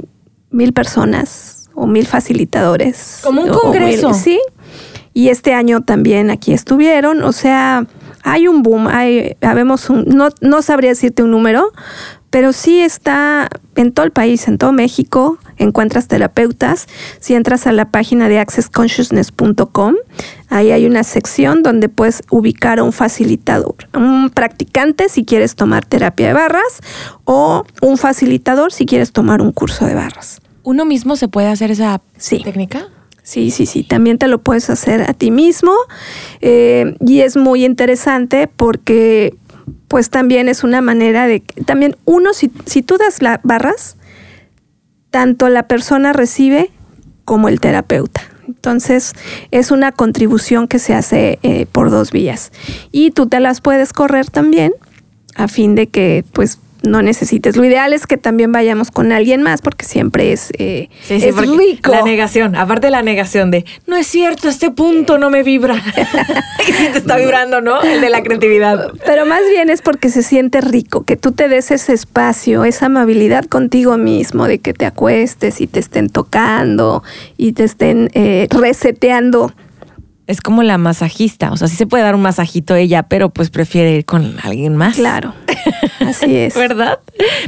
mil 0.51 0.73
personas 0.73 1.69
o 1.73 1.87
mil 1.87 2.05
facilitadores. 2.05 3.21
Como 3.23 3.41
un 3.43 3.49
congreso. 3.49 4.09
mil- 4.09 4.15
sí. 4.17 4.39
Y 5.13 5.29
este 5.29 5.53
año 5.53 5.81
también 5.81 6.29
aquí 6.31 6.53
estuvieron. 6.53 7.23
O 7.23 7.31
sea, 7.31 7.85
hay 8.25 8.47
un 8.47 8.63
boom, 8.63 8.87
hay, 8.87 9.37
habemos 9.41 9.89
un, 9.89 10.03
no, 10.05 10.29
no 10.41 10.61
sabría 10.63 10.89
decirte 10.89 11.21
un 11.23 11.29
número, 11.31 11.71
pero 12.31 12.51
sí 12.51 12.81
está 12.81 13.47
en 13.75 13.93
todo 13.93 14.05
el 14.05 14.11
país, 14.11 14.47
en 14.49 14.57
todo 14.57 14.73
México, 14.73 15.37
encuentras 15.57 16.07
terapeutas. 16.09 16.87
Si 17.21 17.33
entras 17.35 17.65
a 17.67 17.71
la 17.71 17.85
página 17.91 18.27
de 18.27 18.39
accessconsciousness.com, 18.39 19.93
ahí 20.49 20.71
hay 20.71 20.85
una 20.85 21.03
sección 21.03 21.63
donde 21.63 21.87
puedes 21.87 22.23
ubicar 22.29 22.79
a 22.79 22.83
un 22.83 22.91
facilitador, 22.91 23.75
un 23.93 24.31
practicante 24.31 25.07
si 25.07 25.23
quieres 25.23 25.55
tomar 25.55 25.85
terapia 25.85 26.27
de 26.27 26.33
barras 26.33 26.81
o 27.25 27.63
un 27.81 27.97
facilitador 27.97 28.73
si 28.73 28.85
quieres 28.85 29.11
tomar 29.13 29.41
un 29.41 29.51
curso 29.51 29.85
de 29.85 29.95
barras. 29.95 30.41
¿Uno 30.63 30.83
mismo 30.83 31.15
se 31.15 31.27
puede 31.27 31.47
hacer 31.47 31.69
esa 31.71 32.01
Sí. 32.17 32.41
técnica? 32.43 32.87
Sí, 33.25 33.49
sí, 33.49 33.65
sí, 33.65 33.81
también 33.81 34.19
te 34.19 34.27
lo 34.27 34.37
puedes 34.37 34.69
hacer 34.69 35.01
a 35.01 35.13
ti 35.15 35.31
mismo 35.31 35.73
eh, 36.41 36.95
y 36.99 37.21
es 37.21 37.35
muy 37.37 37.65
interesante 37.65 38.47
porque 38.47 39.35
pues 39.87 40.11
también 40.11 40.47
es 40.47 40.63
una 40.63 40.79
manera 40.79 41.25
de, 41.25 41.39
también 41.65 41.95
uno, 42.05 42.35
si, 42.35 42.51
si 42.67 42.83
tú 42.83 42.97
das 42.99 43.23
las 43.23 43.39
barras, 43.41 43.97
tanto 45.09 45.49
la 45.49 45.67
persona 45.67 46.13
recibe 46.13 46.69
como 47.23 47.49
el 47.49 47.59
terapeuta. 47.59 48.21
Entonces 48.47 49.13
es 49.49 49.71
una 49.71 49.91
contribución 49.91 50.67
que 50.67 50.77
se 50.77 50.93
hace 50.93 51.39
eh, 51.41 51.65
por 51.71 51.89
dos 51.89 52.11
vías 52.11 52.51
y 52.91 53.09
tú 53.09 53.25
te 53.25 53.39
las 53.39 53.59
puedes 53.59 53.91
correr 53.91 54.29
también 54.29 54.71
a 55.33 55.47
fin 55.47 55.73
de 55.73 55.87
que 55.87 56.23
pues 56.31 56.59
no 56.87 57.01
necesites. 57.01 57.55
Lo 57.55 57.65
ideal 57.65 57.93
es 57.93 58.07
que 58.07 58.17
también 58.17 58.51
vayamos 58.51 58.91
con 58.91 59.11
alguien 59.11 59.41
más 59.41 59.61
porque 59.61 59.85
siempre 59.85 60.31
es, 60.31 60.51
eh, 60.57 60.89
es 61.09 61.35
rico. 61.35 61.91
La 61.91 62.01
negación, 62.01 62.55
aparte 62.55 62.87
de 62.87 62.91
la 62.91 63.01
negación 63.01 63.51
de, 63.51 63.65
no 63.87 63.95
es 63.95 64.07
cierto, 64.07 64.47
este 64.47 64.71
punto 64.71 65.17
no 65.17 65.29
me 65.29 65.43
vibra. 65.43 65.75
y 66.67 66.71
si 66.71 66.87
te 66.89 66.97
está 66.97 67.17
vibrando, 67.17 67.61
¿no? 67.61 67.81
El 67.81 68.01
de 68.01 68.09
la 68.09 68.23
creatividad. 68.23 68.91
Pero 69.05 69.25
más 69.25 69.41
bien 69.49 69.69
es 69.69 69.81
porque 69.81 70.09
se 70.09 70.23
siente 70.23 70.61
rico, 70.61 71.03
que 71.03 71.15
tú 71.15 71.31
te 71.31 71.47
des 71.47 71.71
ese 71.71 71.93
espacio, 71.93 72.65
esa 72.65 72.87
amabilidad 72.87 73.45
contigo 73.45 73.97
mismo, 73.97 74.47
de 74.47 74.59
que 74.59 74.73
te 74.73 74.85
acuestes 74.85 75.61
y 75.61 75.67
te 75.67 75.79
estén 75.79 76.09
tocando 76.09 77.03
y 77.37 77.53
te 77.53 77.63
estén 77.63 78.09
eh, 78.13 78.47
reseteando 78.51 79.53
es 80.27 80.41
como 80.41 80.63
la 80.63 80.77
masajista, 80.77 81.51
o 81.51 81.57
sea, 81.57 81.67
sí 81.67 81.75
se 81.75 81.85
puede 81.85 82.03
dar 82.03 82.15
un 82.15 82.21
masajito 82.21 82.75
ella, 82.75 83.03
pero 83.03 83.29
pues 83.29 83.49
prefiere 83.49 83.97
ir 83.97 84.05
con 84.05 84.37
alguien 84.41 84.75
más. 84.75 84.95
Claro, 84.95 85.33
así 85.99 86.35
es. 86.35 86.55
¿Verdad? 86.55 86.99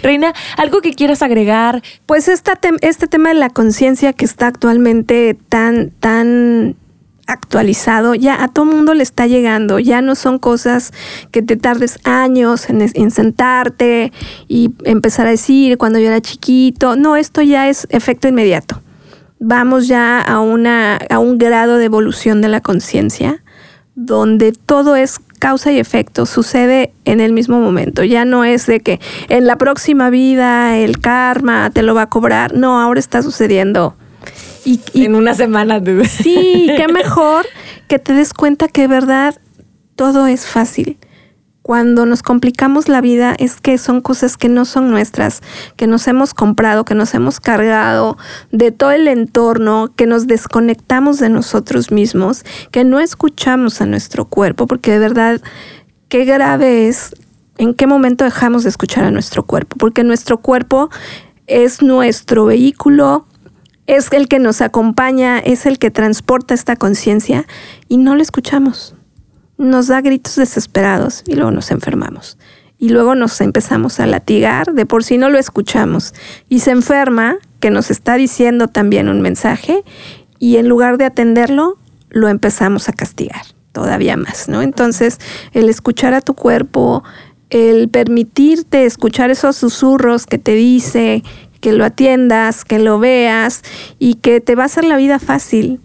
Reina, 0.04 0.34
¿algo 0.58 0.82
que 0.82 0.94
quieras 0.94 1.22
agregar? 1.22 1.82
Pues 2.06 2.28
esta 2.28 2.60
este 2.82 3.08
tema 3.08 3.30
de 3.30 3.36
la 3.36 3.50
conciencia 3.50 4.13
que 4.13 4.26
está 4.26 4.48
actualmente 4.48 5.38
tan, 5.50 5.90
tan 6.00 6.76
actualizado, 7.26 8.16
ya 8.16 8.42
a 8.42 8.48
todo 8.48 8.66
mundo 8.66 8.94
le 8.94 9.04
está 9.04 9.28
llegando, 9.28 9.80
ya 9.80 10.02
no 10.02 10.16
son 10.16 10.40
cosas 10.40 10.94
que 11.32 11.42
te 11.42 11.58
tardes 11.58 12.00
años 12.06 12.70
en, 12.70 12.90
en, 12.94 13.12
sentarte 13.12 14.13
y 14.48 14.72
empezar 14.86 15.28
a 15.28 15.32
decir 15.32 15.78
cuando 15.78 16.00
yo 16.00 16.08
era 16.08 16.22
chiquito, 16.22 16.96
no, 16.96 17.18
esto 17.18 17.42
ya 17.42 17.68
es 17.68 17.86
efecto 17.90 18.30
inmediato 18.30 18.82
vamos 19.39 19.88
ya 19.88 20.21
a, 20.21 20.39
una, 20.39 20.97
a 21.10 21.19
un 21.19 21.38
grado 21.38 21.78
de 21.78 21.86
evolución 21.86 22.41
de 22.41 22.47
la 22.50 22.62
conciencia 22.62 23.43
donde 23.95 24.52
todo 24.52 24.95
es 24.95 25.19
causa 25.39 25.71
y 25.71 25.80
efecto, 25.80 26.26
sucede 26.26 26.93
en 27.06 27.19
el 27.19 27.34
mismo 27.34 27.60
momento. 27.60 28.04
Ya 28.04 28.26
no 28.26 28.43
es 28.43 28.67
de 28.67 28.80
que 28.80 29.00
en 29.30 29.45
la 29.45 29.58
próxima 29.58 30.10
vida 30.10 30.78
el 30.78 31.00
karma 31.00 31.69
te 31.71 31.82
lo 31.82 31.95
va 31.95 32.04
a 32.04 32.10
cobrar. 32.10 32.56
No, 32.56 32.80
ahora 32.80 33.00
está 33.00 33.21
sucediendo. 33.21 33.95
Y, 34.65 34.82
en 34.93 35.15
una 35.15 35.34
semana. 35.34 35.82
Sí, 36.08 36.69
qué 36.76 36.88
mejor 36.93 37.45
que 37.88 38.00
te 38.00 38.13
des 38.13 38.34
cuenta 38.34 38.67
que 38.67 38.82
de 38.82 38.88
verdad 38.88 39.36
todo 39.95 40.28
es 40.28 40.45
fácil 40.45 40.97
cuando 41.68 42.06
nos 42.06 42.24
complicamos 42.24 42.88
la 42.88 43.02
vida 43.02 43.36
es 43.38 43.60
que 43.60 43.78
son 43.78 44.00
cosas 44.00 44.38
que 44.38 44.48
no 44.48 44.64
son 44.64 44.90
nuestras, 44.90 45.42
que 45.76 45.86
nos 45.86 46.08
hemos 46.08 46.34
comprado, 46.34 46.86
que 46.86 46.96
nos 46.96 47.14
hemos 47.14 47.42
cargado 47.42 48.18
de 48.54 48.72
todo 48.72 48.92
el 48.92 49.10
entorno, 49.10 49.92
que 49.94 50.08
nos 50.08 50.28
desconectamos 50.28 51.20
de 51.20 51.28
nosotros 51.28 51.92
mismos, 51.92 52.46
que 52.72 52.86
no 52.86 53.02
escuchamos 53.02 53.82
a 53.82 53.86
nuestro 53.86 54.24
cuerpo, 54.24 54.66
porque 54.66 54.94
de 54.94 55.00
verdad, 55.00 55.42
qué 56.08 56.24
grave 56.24 56.88
es 56.88 57.14
en 57.58 57.74
qué 57.74 57.86
momento 57.86 58.24
dejamos 58.24 58.64
de 58.64 58.70
escuchar 58.70 59.04
a 59.04 59.12
nuestro 59.12 59.44
cuerpo, 59.44 59.76
porque 59.78 60.06
nuestro 60.06 60.38
cuerpo 60.38 60.90
es 61.48 61.82
nuestro 61.82 62.46
vehículo, 62.46 63.28
es 63.88 64.14
el 64.14 64.30
que 64.30 64.40
nos 64.40 64.62
acompaña, 64.62 65.38
es 65.40 65.66
el 65.66 65.80
que 65.80 65.92
transporta 65.92 66.54
esta 66.54 66.78
conciencia 66.78 67.46
y 67.90 67.98
no 67.98 68.16
lo 68.16 68.22
escuchamos 68.22 68.97
nos 69.58 69.88
da 69.88 70.02
gritos 70.02 70.36
desesperados 70.36 71.24
y 71.26 71.36
luego 71.36 71.52
nos 71.52 71.72
enfermamos. 71.72 72.38
Y 72.80 72.89
luego 72.89 73.15
nos 73.15 73.41
empezamos 73.41 74.00
a 74.00 74.06
latigar, 74.06 74.74
de 74.74 74.86
por 74.86 75.04
sí 75.04 75.17
no 75.17 75.30
lo 75.30 75.39
escuchamos. 75.39 76.13
Y 76.48 76.60
se 76.60 76.72
enferma, 76.72 77.38
que 77.60 77.72
nos 77.72 77.89
está 77.89 78.15
diciendo 78.15 78.67
también 78.67 79.10
un 79.10 79.22
mensaje, 79.22 79.84
y 80.38 80.58
en 80.58 80.70
lugar 80.70 80.98
de 80.98 81.06
atenderlo, 81.06 81.78
lo 82.10 82.30
empezamos 82.30 82.88
a 82.88 82.93
castigar 82.93 83.41
todavía 83.72 84.15
más, 84.15 84.48
¿no? 84.48 84.62
Entonces, 84.62 85.20
el 85.54 85.70
escuchar 85.70 86.13
a 86.13 86.22
tu 86.22 86.34
cuerpo, 86.34 87.04
el 87.50 87.89
permitirte 87.89 88.86
escuchar 88.86 89.32
esos 89.32 89.56
susurros 89.56 90.26
que 90.26 90.38
te 90.38 90.54
dice, 90.54 91.24
que 91.62 91.74
lo 91.74 91.86
atiendas, 91.86 92.63
que 92.63 92.80
lo 92.80 93.00
veas 93.00 93.62
y 94.00 94.15
que 94.15 94.41
te 94.41 94.56
va 94.56 94.63
a 94.63 94.65
hacer 94.67 94.84
la 94.84 94.98
vida 94.98 95.20
fácil, 95.20 95.80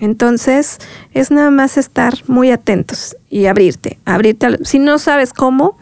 entonces, 0.00 0.78
es 1.12 1.30
nada 1.30 1.50
más 1.50 1.76
estar 1.76 2.14
muy 2.26 2.50
atentos 2.50 3.16
y 3.28 3.46
abrirte, 3.46 3.98
abrirte. 4.04 4.58
Si 4.64 4.78
no 4.78 4.98
sabes 4.98 5.32
cómo, 5.32 5.76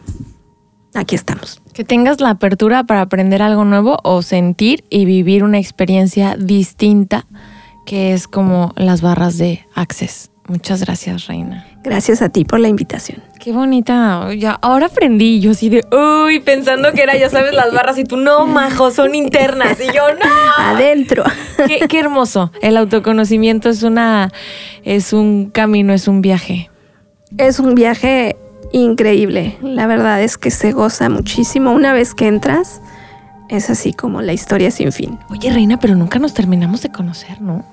aquí 0.93 1.15
estamos. 1.15 1.61
Que 1.73 1.85
tengas 1.85 2.19
la 2.19 2.31
apertura 2.31 2.83
para 2.83 3.01
aprender 3.01 3.41
algo 3.41 3.63
nuevo 3.63 3.97
o 4.03 4.21
sentir 4.21 4.83
y 4.89 5.05
vivir 5.05 5.43
una 5.43 5.57
experiencia 5.57 6.35
distinta, 6.37 7.25
que 7.85 8.13
es 8.13 8.27
como 8.27 8.73
las 8.75 9.01
barras 9.01 9.37
de 9.37 9.65
Access. 9.73 10.28
Muchas 10.49 10.83
gracias, 10.83 11.27
Reina. 11.27 11.63
Gracias 11.83 12.23
a 12.23 12.29
ti 12.29 12.43
por 12.43 12.59
la 12.59 12.67
invitación. 12.67 13.21
Qué 13.39 13.51
bonita. 13.51 14.33
Ya, 14.33 14.53
ahora 14.63 14.87
aprendí. 14.87 15.39
Yo 15.39 15.51
así 15.51 15.69
de, 15.69 15.85
uy, 15.91 16.39
pensando 16.39 16.91
que 16.91 17.03
era, 17.03 17.15
ya 17.15 17.29
sabes, 17.29 17.53
las 17.53 17.71
barras 17.71 17.99
y 17.99 18.03
tú, 18.03 18.17
no, 18.17 18.47
majo, 18.47 18.89
son 18.89 19.13
internas. 19.13 19.79
Y 19.79 19.85
yo, 19.93 20.11
no. 20.15 20.55
Adentro. 20.57 21.23
Qué, 21.67 21.87
qué 21.87 21.99
hermoso. 21.99 22.51
El 22.63 22.77
autoconocimiento 22.77 23.69
es 23.69 23.83
una, 23.83 24.31
es 24.83 25.13
un 25.13 25.51
camino, 25.51 25.93
es 25.93 26.07
un 26.07 26.23
viaje. 26.23 26.71
Es 27.37 27.59
un 27.59 27.75
viaje 27.75 28.35
increíble. 28.71 29.55
La 29.61 29.85
verdad 29.85 30.19
es 30.23 30.39
que 30.39 30.49
se 30.49 30.71
goza 30.71 31.09
muchísimo. 31.09 31.73
Una 31.73 31.93
vez 31.93 32.15
que 32.15 32.27
entras, 32.27 32.81
es 33.49 33.69
así 33.69 33.93
como 33.93 34.23
la 34.23 34.33
historia 34.33 34.71
sin 34.71 34.91
fin. 34.91 35.19
Oye, 35.29 35.51
Reina, 35.53 35.79
pero 35.79 35.95
nunca 35.95 36.17
nos 36.17 36.33
terminamos 36.33 36.81
de 36.81 36.89
conocer, 36.89 37.39
¿no? 37.39 37.63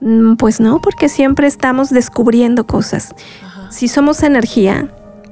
Mm, 0.00 0.34
pues 0.34 0.60
no, 0.60 0.80
porque 0.80 1.08
siempre 1.08 1.46
estamos 1.46 1.90
descubriendo 1.90 2.66
cosas. 2.66 3.14
Si 3.70 3.88
somos 3.88 4.22
energía, 4.22 4.90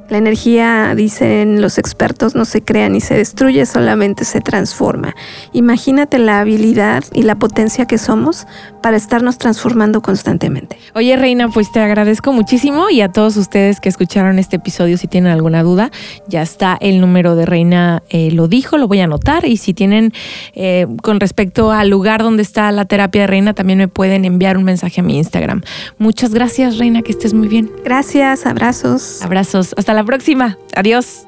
la 0.09 0.19
energía, 0.19 0.95
dicen 0.95 1.63
los 1.63 1.79
expertos, 1.79 2.35
no 2.35 2.45
se 2.45 2.63
crea 2.63 2.89
ni 2.89 3.01
se 3.01 3.15
destruye, 3.15 3.65
solamente 3.67 4.25
se 4.25 4.41
transforma. 4.41 5.15
Imagínate 5.53 6.19
la 6.19 6.41
habilidad 6.41 7.05
y 7.13 7.23
la 7.23 7.37
potencia 7.37 7.87
que 7.87 7.99
somos 7.99 8.47
para 8.83 8.97
estarnos 8.97 9.39
transformando 9.39 10.03
constantemente. 10.03 10.77
Oye, 10.95 11.17
Reina, 11.17 11.49
pues 11.49 11.73
te 11.73 11.81
agradezco 11.81 12.33
muchísimo 12.33 12.91
y 12.91 13.01
a 13.01 13.11
todos 13.11 13.37
ustedes 13.37 13.81
que 13.81 13.89
escucharon 13.89 14.39
este 14.39 14.57
episodio, 14.57 14.99
si 14.99 15.09
tienen 15.09 15.33
alguna 15.33 15.63
duda, 15.63 15.91
ya 16.29 16.43
está 16.43 16.77
el 16.81 17.01
número 17.01 17.35
de 17.35 17.47
Reina, 17.47 18.03
eh, 18.11 18.31
lo 18.31 18.47
dijo, 18.47 18.77
lo 18.77 18.87
voy 18.87 19.01
a 19.01 19.05
anotar 19.05 19.47
y 19.47 19.57
si 19.57 19.73
tienen 19.73 20.13
eh, 20.55 20.87
con 21.03 21.19
respecto 21.19 21.73
al 21.73 21.89
lugar 21.89 22.23
donde 22.23 22.43
está 22.43 22.71
la 22.73 22.85
terapia 22.85 23.23
de 23.23 23.27
Reina, 23.27 23.55
también 23.55 23.79
me 23.79 23.89
pueden 23.89 24.27
enviar 24.27 24.59
un 24.59 24.65
mensaje 24.65 25.01
a 25.01 25.05
mi 25.05 25.17
Instagram. 25.17 25.63
Muchas 25.97 26.35
gracias, 26.35 26.77
Reina, 26.77 27.01
que 27.01 27.13
estés 27.13 27.33
muy 27.33 27.49
bien. 27.49 27.71
Gracias, 27.85 28.45
abrazos. 28.45 29.23
Abrazos. 29.23 29.75
Hasta 29.79 29.94
la 29.95 30.05
próxima. 30.05 30.59
Adiós. 30.75 31.27